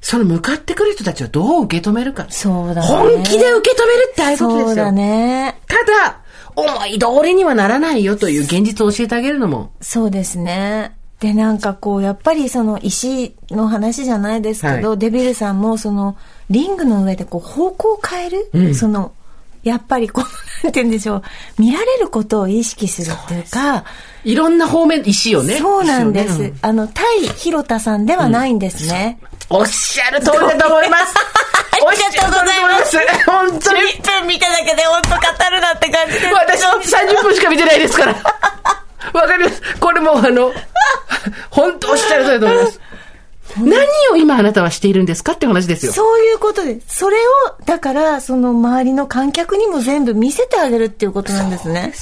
[0.00, 2.26] その向かってくる人たちをどう受け止めるか。
[2.30, 2.86] そうだね。
[2.86, 4.66] 本気で受け止めるってああいうことですよ。
[4.68, 5.60] そうだね。
[5.68, 5.76] た
[6.08, 6.18] だ、
[6.54, 10.92] 思い通りにはならないよという現実を教えてあげるのも、そうですね。
[11.22, 16.16] で、なんかこう、やっぱりその石の話じゃないですけど、はいデビルさんもその、
[16.50, 19.12] リングの上でこう、方向を変える、その、
[19.62, 20.24] やっぱりこう、
[20.66, 21.22] なんて言うんでしょう、
[21.58, 23.84] 見られることを意識するっていうか、
[24.24, 25.58] いろんな方面、石をね。
[25.58, 26.38] そうなんです。
[26.38, 27.04] ねあの、対
[27.36, 29.20] 広田さんではないんですね。
[29.48, 31.14] おっしゃる通りだと思います。
[31.86, 33.60] ありがとうございますおっしゃる通りだと思います。
[33.60, 33.80] 本当に。
[33.92, 35.16] 10分見ただけで本当語
[35.50, 36.26] るなって感じです。
[36.34, 38.81] 私、30分しか見てないですから。
[39.12, 39.62] わかります。
[39.80, 40.52] これもうあの、
[41.50, 42.80] 本当おっしゃる通りだと思います。
[43.58, 45.92] 何を今あなたはしているんですかって話ですよ。
[45.92, 46.98] そういうことです。
[46.98, 47.20] それを、
[47.66, 51.92] だから、その周りの観客にも全部見せてあげるっていうことなんですね。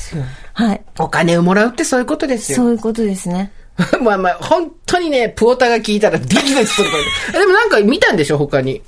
[0.52, 0.82] はい。
[0.98, 2.58] お金をもらうってそういうことですよ。
[2.58, 3.50] そういうことですね。
[4.00, 6.96] まあまあ、本当にね、プオタが聞いたらビクビクするか
[7.32, 7.40] ら。
[7.40, 8.82] でもなんか見たんでしょ、他に。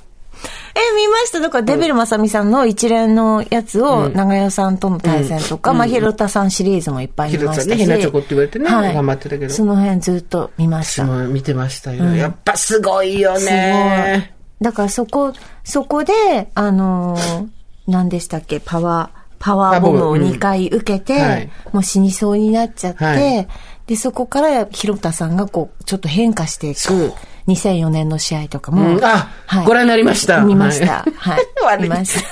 [0.75, 1.39] え、見ました？
[1.39, 7.69] だから、デビルまさみさんの一連のやつを、長代さんとの対戦とか、まあ、広田さんシリーズもいっぱい見ましたし。
[7.69, 9.53] 広田さんね変なチョコって言われてね頑張ってたけど。
[9.53, 11.03] その辺ずっと見ました。
[11.05, 12.05] 見てましたよ。
[12.15, 14.33] やっぱすごいよね。
[14.61, 16.13] だからそこ、そこで、
[16.55, 17.47] あのー
[17.85, 23.47] 何でしたっけ、パワー、パワーボムをパワーボムうん2回受けて、はいもう死にそうになっちゃって、はい。
[23.87, 27.11] で、そこから広田さんがこう、ちょっと変化していく、
[27.47, 29.29] 2004年の試合とかも、うんあ
[29.65, 31.05] ご覧になりました見ました。
[31.15, 31.39] はい。
[31.63, 32.27] 悪い見ました。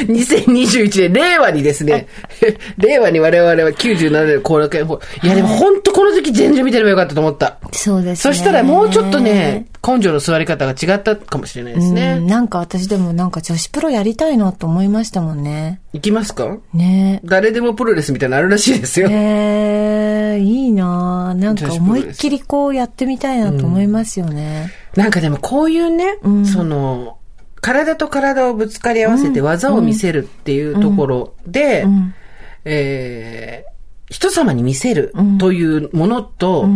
[0.04, 2.06] 2021年、令和にですね、
[2.78, 5.26] 令和に我々は97年の後楽園ホール。
[5.26, 7.58] いやでも本当この時全然見てればよかったと思った。
[7.72, 8.34] そうですね。
[8.34, 12.20] そしたらもうちょっとね、根性の座り方が違ったかもしれないですうん、ね。
[12.20, 15.80] なんか私でもなんか女子プロやりたいなと思いましたもんね。
[15.92, 16.58] いきますか？
[16.74, 17.20] ね。
[17.24, 19.08] 誰でもプロレスみたいなのあるらしいですよ。
[19.10, 21.32] えー、いいな。
[21.34, 24.70] ぁなんか思いっきりこうやってみたいなと思いますよね。
[24.96, 27.16] なんかでもこういうね、その、
[27.62, 32.14] 体と体をぶつかり合わせて技を見せるっていうところで、ん。
[32.64, 33.70] えー
[34.10, 36.68] 人様に見せるというものと、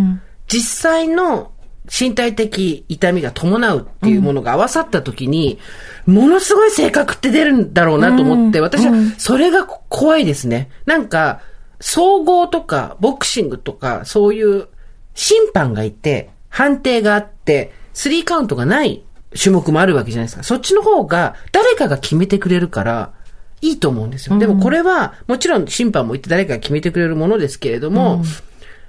[0.46, 1.50] 実際の
[1.87, 5.59] 身体的痛みが伴うっていうものが合わさった時に、
[6.07, 10.70] ものすごい性格って出るんだろうなと思って、私はそれが怖いですね。
[10.87, 11.41] なんか、
[11.80, 14.68] 総合とか、ボクシングとか、そういう
[15.14, 19.05] 審判がいて、判定があって、スリーカウントがない
[19.39, 20.43] 種目もあるわけじゃないですか。
[20.43, 23.12] そっちの方が、誰かが決めてくれるから、
[23.61, 24.39] いいと思うんですよ。
[24.39, 28.22] でもこれは、もちろん審判もいて誰かが決めてくれるものですけれども、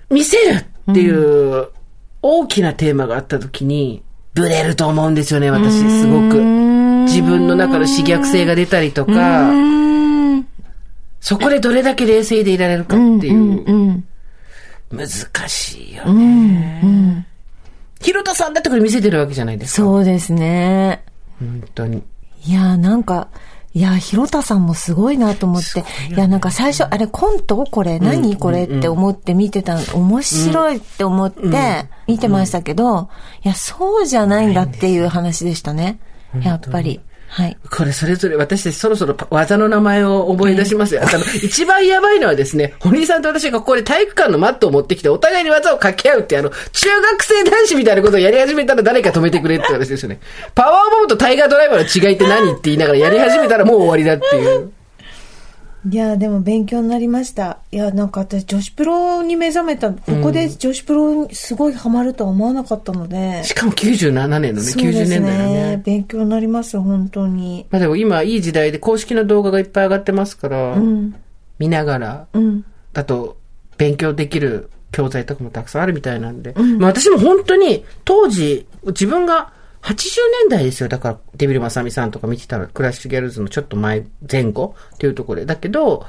[0.10, 1.68] 見せるっていう
[2.28, 4.02] 大きなテーマがあった時に、
[4.34, 6.42] ブレると思うんですよね、私、すごく。
[7.04, 9.52] 自分の中の自虐性が出たりとか、
[11.20, 14.04] そこでどれだけ冷静でいられるかっていう、うん。
[14.92, 15.08] 難
[15.48, 17.28] しいよね。
[18.02, 19.84] 広田さんだってこれ見せてるわけじゃないですか。
[19.84, 21.04] そうですね。
[21.40, 22.02] 本当に。
[22.44, 23.28] いやーなんか、
[23.76, 25.84] いやー、広田さんもすごいなと思って。
[26.10, 27.66] いや、なんか最初、あれコント？
[27.66, 28.64] これ何これ？
[28.64, 33.10] って思って見てた、面白いって思って見てましたけど、
[33.44, 36.00] いや、そうじゃないんだっていう話でしたね。
[36.42, 37.02] やっぱり。
[37.36, 37.58] はい。
[37.70, 41.02] これそれぞれ私たちそろそろ技の名前を覚え出しますよ。
[41.04, 50.22] あの、一番やばいのはですね、堀井さんと私がここで体育館のマットを持ってきてお互いに技を掛け合うってあの、中学生男子みたいなことをやり始めたら誰か止めてくれって話ですよね。
[50.56, 54.72] パワーボムとタイガードライバーの違いって何って言いながらやり始めたらもう終わりだっていう。
[55.88, 57.60] いや、でも勉強になりました。
[57.72, 63.44] いや、なんか私女子プロに目覚めた、ここで女子プロにすごいハマるとは思わなかったので。
[63.44, 65.82] しかも97年のね、90そうです年代のね。
[65.86, 67.68] 勉強になります、本当に。
[67.70, 70.76] まあでも今いい時代で公式の動画がいっぱい上がってますから、
[71.60, 72.66] 見ながら、うん。
[72.94, 73.38] だと
[73.78, 79.52] 勉強できる教材とかもたくさんあるみたいなんで、まあ私も本当に当時自分が
[79.86, 79.92] 80
[80.42, 80.90] 年代ですよ。
[80.90, 85.46] だからデビル・マサミさんとか見てたらクラッシュギャルズのちょっと前、前後っていうところで。
[85.46, 86.08] だけど、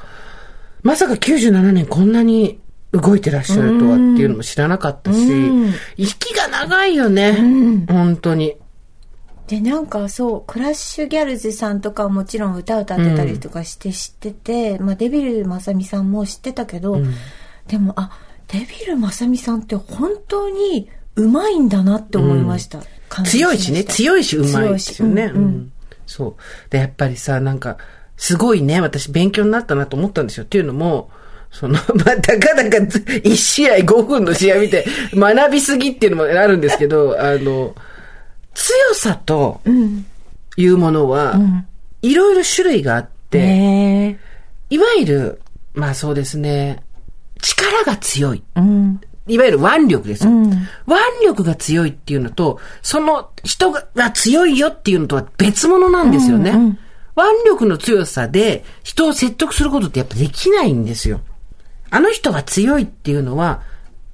[0.83, 2.59] まさか97年こんなに
[2.93, 5.19] 動いてらっしゃるとはっていうのも知らなかったし、
[5.99, 7.87] 息が長いよね。
[7.89, 8.57] 本当に。
[9.47, 16.99] で、なんかそう、クラッシュギャルズさんとかはもちろん歌歌ってたりとかして知ってて、まあデビルまさみさんも知ってたけど、
[17.69, 18.11] でも、あ、
[18.49, 22.79] デビルまさみさんって本当にうまいんだなって思いました。
[22.79, 25.25] 感動強いしね、強いし、うまいですよね。
[25.25, 25.73] うんうんうん
[26.07, 26.71] そう。
[26.71, 27.77] で、やっぱりさ、なんか、
[28.17, 30.45] すごいね、私勉強になったなと思ったんですよ。
[30.45, 31.11] っていうのも、
[31.51, 37.75] その、 まあ、たかだか1試合5分の試合見て、学びすぎっていうのもあるんですけど、 あの、
[38.55, 39.61] 強さと
[40.57, 41.39] いうものは、
[42.03, 44.19] いろいろ種類があって、ね
[44.71, 45.41] いわゆる、
[45.75, 46.83] まあそうですね、
[47.43, 48.43] 力が強い。
[49.27, 50.31] いわゆる腕力ですよ。
[50.87, 56.79] 腕力が強いっていうのと、その人が強いよっていうのとは別物なんですよね。
[57.17, 61.21] 腕力の強さで人を説得することってやっぱできないんですよ。
[61.91, 63.63] あの人が強いっていうのは、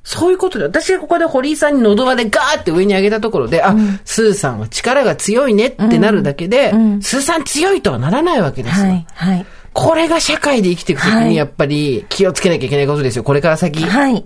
[0.05, 8.87] そういうことで、私がここで堀井さんに喉輪でガーって上に上げたところで、あ、スーさんは力が強いねってなるだけで、スーさん強いとはならないわけですよ。
[8.87, 9.47] はい、はい。
[9.73, 13.25] これが社会で生きていくときはいにやっぱり気をつけなきゃいけないことですよ。
[13.25, 13.83] これから先。
[13.83, 14.25] はい。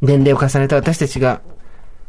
[0.00, 1.40] 年齢を重ねた私たちが、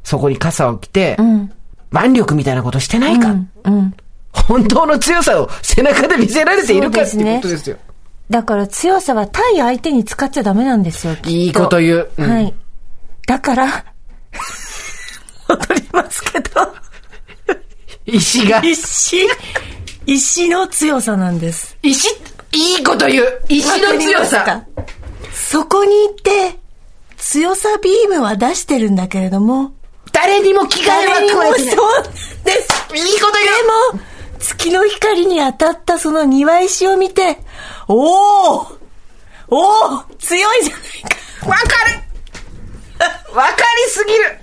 [0.03, 1.51] そこに傘を着て、ん。
[1.93, 3.35] 腕力みたいなことしてないか、
[3.65, 3.93] うん。
[4.31, 7.77] 本当の強さを背中で見せられているかっていうことですよ。
[8.29, 11.15] だから強さは対相手に使っちゃダメなんですよ。
[11.25, 12.11] いいこと言う。
[12.17, 12.29] うん。
[12.29, 12.53] はい。
[13.27, 13.67] だから、
[15.49, 16.73] 戻りますけど、
[18.07, 19.17] 石が、石、
[20.05, 21.77] 石の強さなんです。
[21.83, 22.07] 石、
[22.53, 23.41] いいこと言う。
[23.49, 24.45] 石の強さ。
[24.45, 24.65] た。
[25.33, 26.60] そこに行って、
[27.21, 29.73] 強さビームは出してるんだけれども、
[30.11, 31.53] 誰にも着替えは加えてない。
[31.53, 32.95] です。
[32.95, 34.03] いいこと言うでも、
[34.39, 37.37] 月の光に当たったその庭石を見て、
[37.87, 38.67] おお
[39.49, 40.81] おお強いじゃない
[41.43, 41.49] か。
[41.49, 44.39] わかるわかりすぎる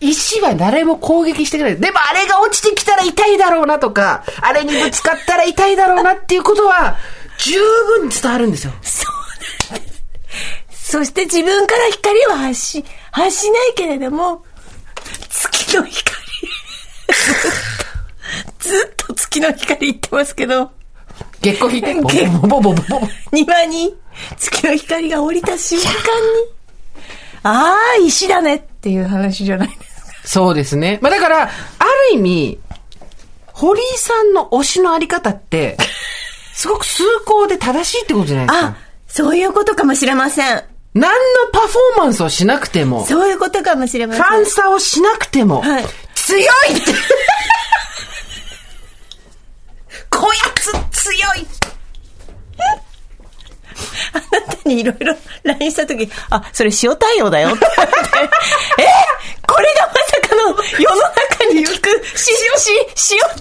[0.00, 1.80] 石は誰も攻撃してくれない。
[1.80, 6.98] でもあれが落ちてきたら痛いだろうなとか、あれにぶつかったら痛いだろうなっていうことは、
[7.38, 7.58] 十
[7.98, 8.72] 分伝わるんですよ。
[8.82, 9.09] そ
[11.04, 14.44] して自分から光は発し、発しないけれども、
[15.30, 16.16] 月の光。
[17.10, 17.34] ずっ
[18.60, 20.70] とずっと月の光言ってますけど、
[21.40, 23.08] 月光引いて、ボボボボボボボ。
[23.32, 23.94] 庭に
[24.38, 25.90] 月の光が降りた瞬間に、
[27.42, 30.12] ああ、石だねっていう話じゃないですか。
[30.24, 30.98] そうですね。
[31.02, 31.48] まあだから、あ
[32.12, 32.58] る意味、
[33.46, 35.76] 堀井さんの推しのあり方って、
[36.54, 38.76] すごく崇高で正しいってことじゃないですあか。、
[39.08, 40.62] そういうことかもしれません。
[40.94, 41.18] 何の
[41.52, 44.22] パフォーマンスをしなくても、フそういうことかもしれません。
[44.24, 45.84] ァンサをしなくても、はい。
[46.14, 46.46] 強いっ
[46.84, 46.92] て。
[50.10, 50.32] こや
[50.90, 51.46] つ強い
[54.12, 57.66] あなたにいろいろ LINE したとき、あ、それ塩対応だよって。
[57.76, 57.96] 言われ
[58.28, 58.34] て、
[58.78, 58.84] え？
[59.46, 60.42] これがまさかの
[60.78, 61.88] 世の中に聞く
[62.18, 62.24] し、
[62.96, 63.34] し、塩対応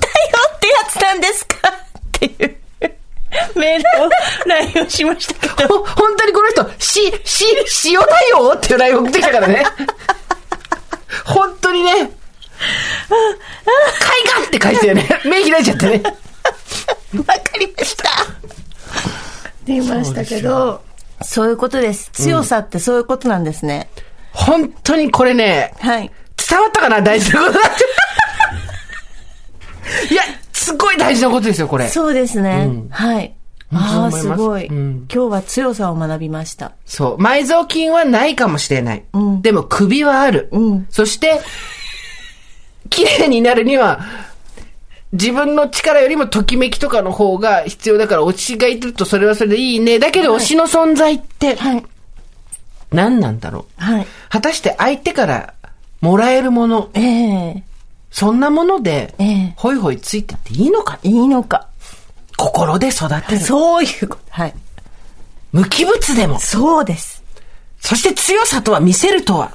[0.55, 1.67] ってやつなんですか？
[1.67, 1.71] っ
[2.11, 2.58] ていう
[3.55, 4.09] メールを
[4.45, 7.45] LINE をしましたけど、ほ本当にこの人、し、し、
[7.85, 9.63] 塩だよっていう LINE 送ってきたからね。
[11.25, 12.09] 本当にね、海
[14.43, 15.07] 岸って書いてよね。
[15.25, 16.03] 目開いちゃってね。
[16.03, 16.11] わ
[17.23, 18.09] かりました。
[18.09, 18.25] っ
[19.65, 20.81] て言いましたけど、
[21.21, 22.09] そういうことです。
[22.13, 23.89] 強さってそういうことなんですね。
[24.31, 26.11] 本当にこれね、はい。
[26.49, 27.01] 伝わったかな？
[27.01, 27.71] 大事なことだっ
[30.07, 30.13] て。
[30.13, 30.23] いや、
[30.69, 31.87] すごい大事なことですよ、これ。
[31.87, 32.69] そうですね。
[32.91, 33.33] はい。
[33.73, 36.73] ああ、すすごい、うん今日は強さを学びました。
[36.85, 37.17] そう。
[37.17, 39.03] 埋蔵金はないかもしれない。
[39.17, 40.49] んでも首はある。
[40.51, 41.41] うんそして、
[42.89, 43.99] 綺麗になるには、
[45.11, 49.97] 自分の力よりもときめきとかの方が必要だから推しがいるとそれはそれでいいね。
[49.97, 51.83] だけど推しの存在ってはい。
[52.91, 53.83] 何なんだろう。
[53.83, 54.07] はい。
[54.29, 55.53] 果たして相手から
[56.01, 57.63] もらえるもの、ええ
[58.11, 60.99] そんなものでええ、ホイホイついてっていいのか？
[61.03, 61.67] いいのか。
[62.37, 63.39] 心で育てる。
[63.39, 64.21] そういうこと。
[64.29, 64.53] はい。
[65.51, 66.39] 無機物でも。
[66.39, 67.23] そうです。
[67.79, 69.51] そして強さとは見せるとは。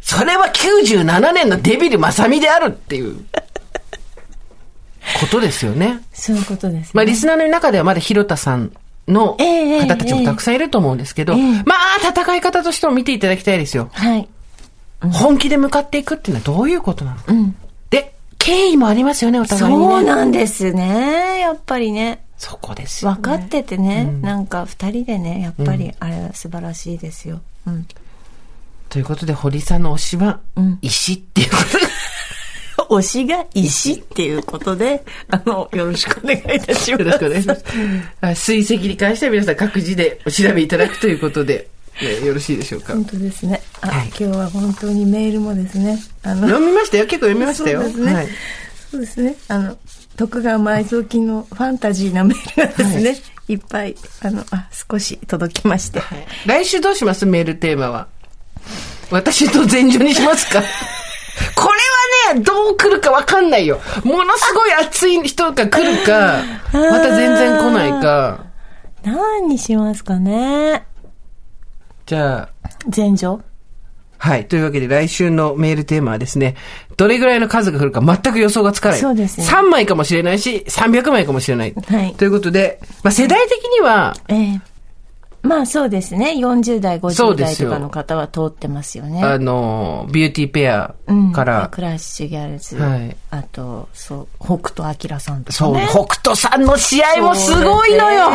[0.00, 3.24] それは97年のデビル正美であるっていう、
[5.20, 6.00] ことですよね。
[6.12, 6.90] そういうことです、ね。
[6.94, 8.72] まあ、リスナーの中ではまだ広田さん
[9.08, 11.74] のええええ方たちもたくさんいると思うんですけど、ええま
[12.04, 13.90] あ、戦い方としても見ていただきたいですよ。
[13.92, 14.28] はい。
[15.10, 17.32] 本気で向かっていくっていうのはどういうことなのか。
[17.32, 17.56] ん
[17.90, 19.84] で、敬意もありますよね、お互いに、ね。
[19.84, 21.40] そうなんですね。
[21.40, 22.24] やっぱりね。
[22.38, 23.16] そこですよ、ね。
[23.16, 27.40] 分かっててね、なんか二人でね、やっぱりあれは素晴らしいですよ。
[27.66, 27.86] うん。
[28.88, 31.84] ということで、堀さんの推しは、ん石っていうことで。
[32.90, 36.90] 推しが石っていうことで、あの、よろしくお願いいたします。
[36.90, 37.64] よろしくお願いします。
[38.20, 41.68] はい 水石に関しては皆さん各自でお調べいただくということで、
[42.02, 42.92] ねよろしいでしょうか？
[42.94, 43.60] 本当ですね。
[43.80, 47.04] あ、はい今日は本当にメールもですね、あの、読みましたよ。
[47.06, 47.82] 結構読みましたよ。
[47.82, 48.14] そうですね。
[48.14, 48.28] はい。
[48.90, 49.36] そうですね。
[49.48, 49.76] あの、
[50.16, 53.16] 徳川埋蔵金のファンタジーなメールがですね、
[53.48, 56.02] い、っぱい、あの、あ、少し届きまして。
[56.46, 57.24] 来週どうします？
[57.26, 58.08] メールテーマは。
[59.10, 60.62] 私と前女にしますか？
[61.56, 61.68] こ
[62.26, 63.80] れはね、どう来るかわかんないよ。
[64.04, 66.42] ものすごい熱い人が来るか、
[66.72, 68.44] また全然来ないか。
[69.04, 70.84] 何にしますかね
[72.12, 72.48] じゃあ、
[72.94, 73.40] 前女
[74.18, 74.46] はい。
[74.46, 76.56] というわけで来週のメールテーマはですね、
[76.98, 78.98] どれぐらいの数が来るか全く予想がつかない。
[78.98, 81.72] そうですね3枚かもしれないし、300枚かもしれない。
[81.74, 84.60] はいということで、まあ世代的には、ええ
[85.42, 86.34] まあそうですね。
[86.36, 89.22] 40代、50そうですよ代とかの方は通ってますよね。
[89.22, 92.76] あの、ビューティーペアうんから、クラッシュギャルズ。
[92.76, 95.88] はいあと、そう、北斗晶さんとかそう、ね。
[95.90, 98.26] 北斗さんの試合もすごいのよ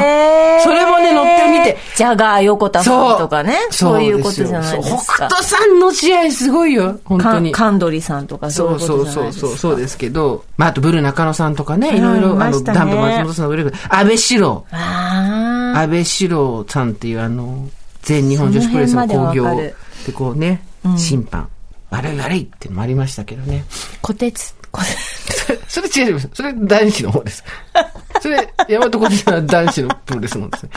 [0.63, 1.77] それもね、乗ってみて。
[1.95, 3.55] ジャガー横田さんとかね。
[3.69, 5.27] そういうことじゃないですか。
[5.27, 7.51] 北斗さんの試合すごいよ、本当に。
[7.51, 9.05] カンドリさんとかそうそいう。
[9.05, 14.65] そうそうそう、そうですけど、まあ、あと、ブル中野さんとかね、はいいろいろ、あの、ダンプ松本さんのブルー安倍四郎。
[14.71, 15.46] ああ。
[15.81, 17.69] 安倍四郎さんっていうあの、
[18.01, 19.73] 全日本女子プロレスの興行で
[20.13, 20.61] こうね、
[20.97, 21.49] 審判。
[21.89, 23.63] 悪い悪いってのもありましたけどね。
[24.01, 25.27] 小鉄、小鉄。
[25.67, 26.29] それ違います。
[26.33, 27.43] それ男子の方です。
[28.21, 30.69] それ、大和小手さんは男子のプロレスの方ですね。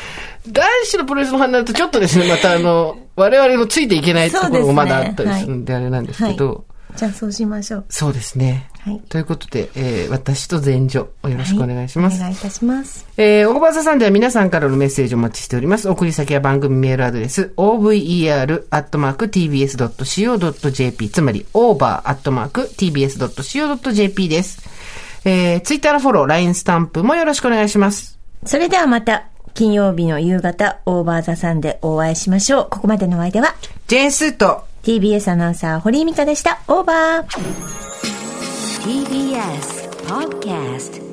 [0.48, 6.64] 男子のプロレスの方になるとちょっとですね、またあの、我々のついていけないところもまだあったりするんであれなんですけど、
[6.96, 7.84] じゃあそうしましょう。
[7.88, 8.68] そうですね。
[8.80, 12.16] はいということで、えー私と前女、よろしくお願いします。
[12.16, 13.06] お願いいたします。
[13.16, 15.88] えー、オーバーザさんでは皆さんからのメッセージをお待ちしております。
[15.88, 18.30] 送り先は番組メールアドレス、over.tbs.co.jp、
[21.10, 22.08] つまり over.tbs.co.jp
[24.28, 24.68] です。
[25.24, 28.18] えー、ツイッターのフォロー、LINE スタンプもよろしくお願いします。
[28.44, 32.68] それではまた、金曜日の夕方、オーバーザさんでお会いしましょう。
[32.70, 33.54] ここまでのお相手は、
[33.86, 36.60] ジェーンスーと、TBS アナウンサー、堀井美香でした。
[36.68, 37.70] オーバー。
[38.82, 41.09] TBS Podcast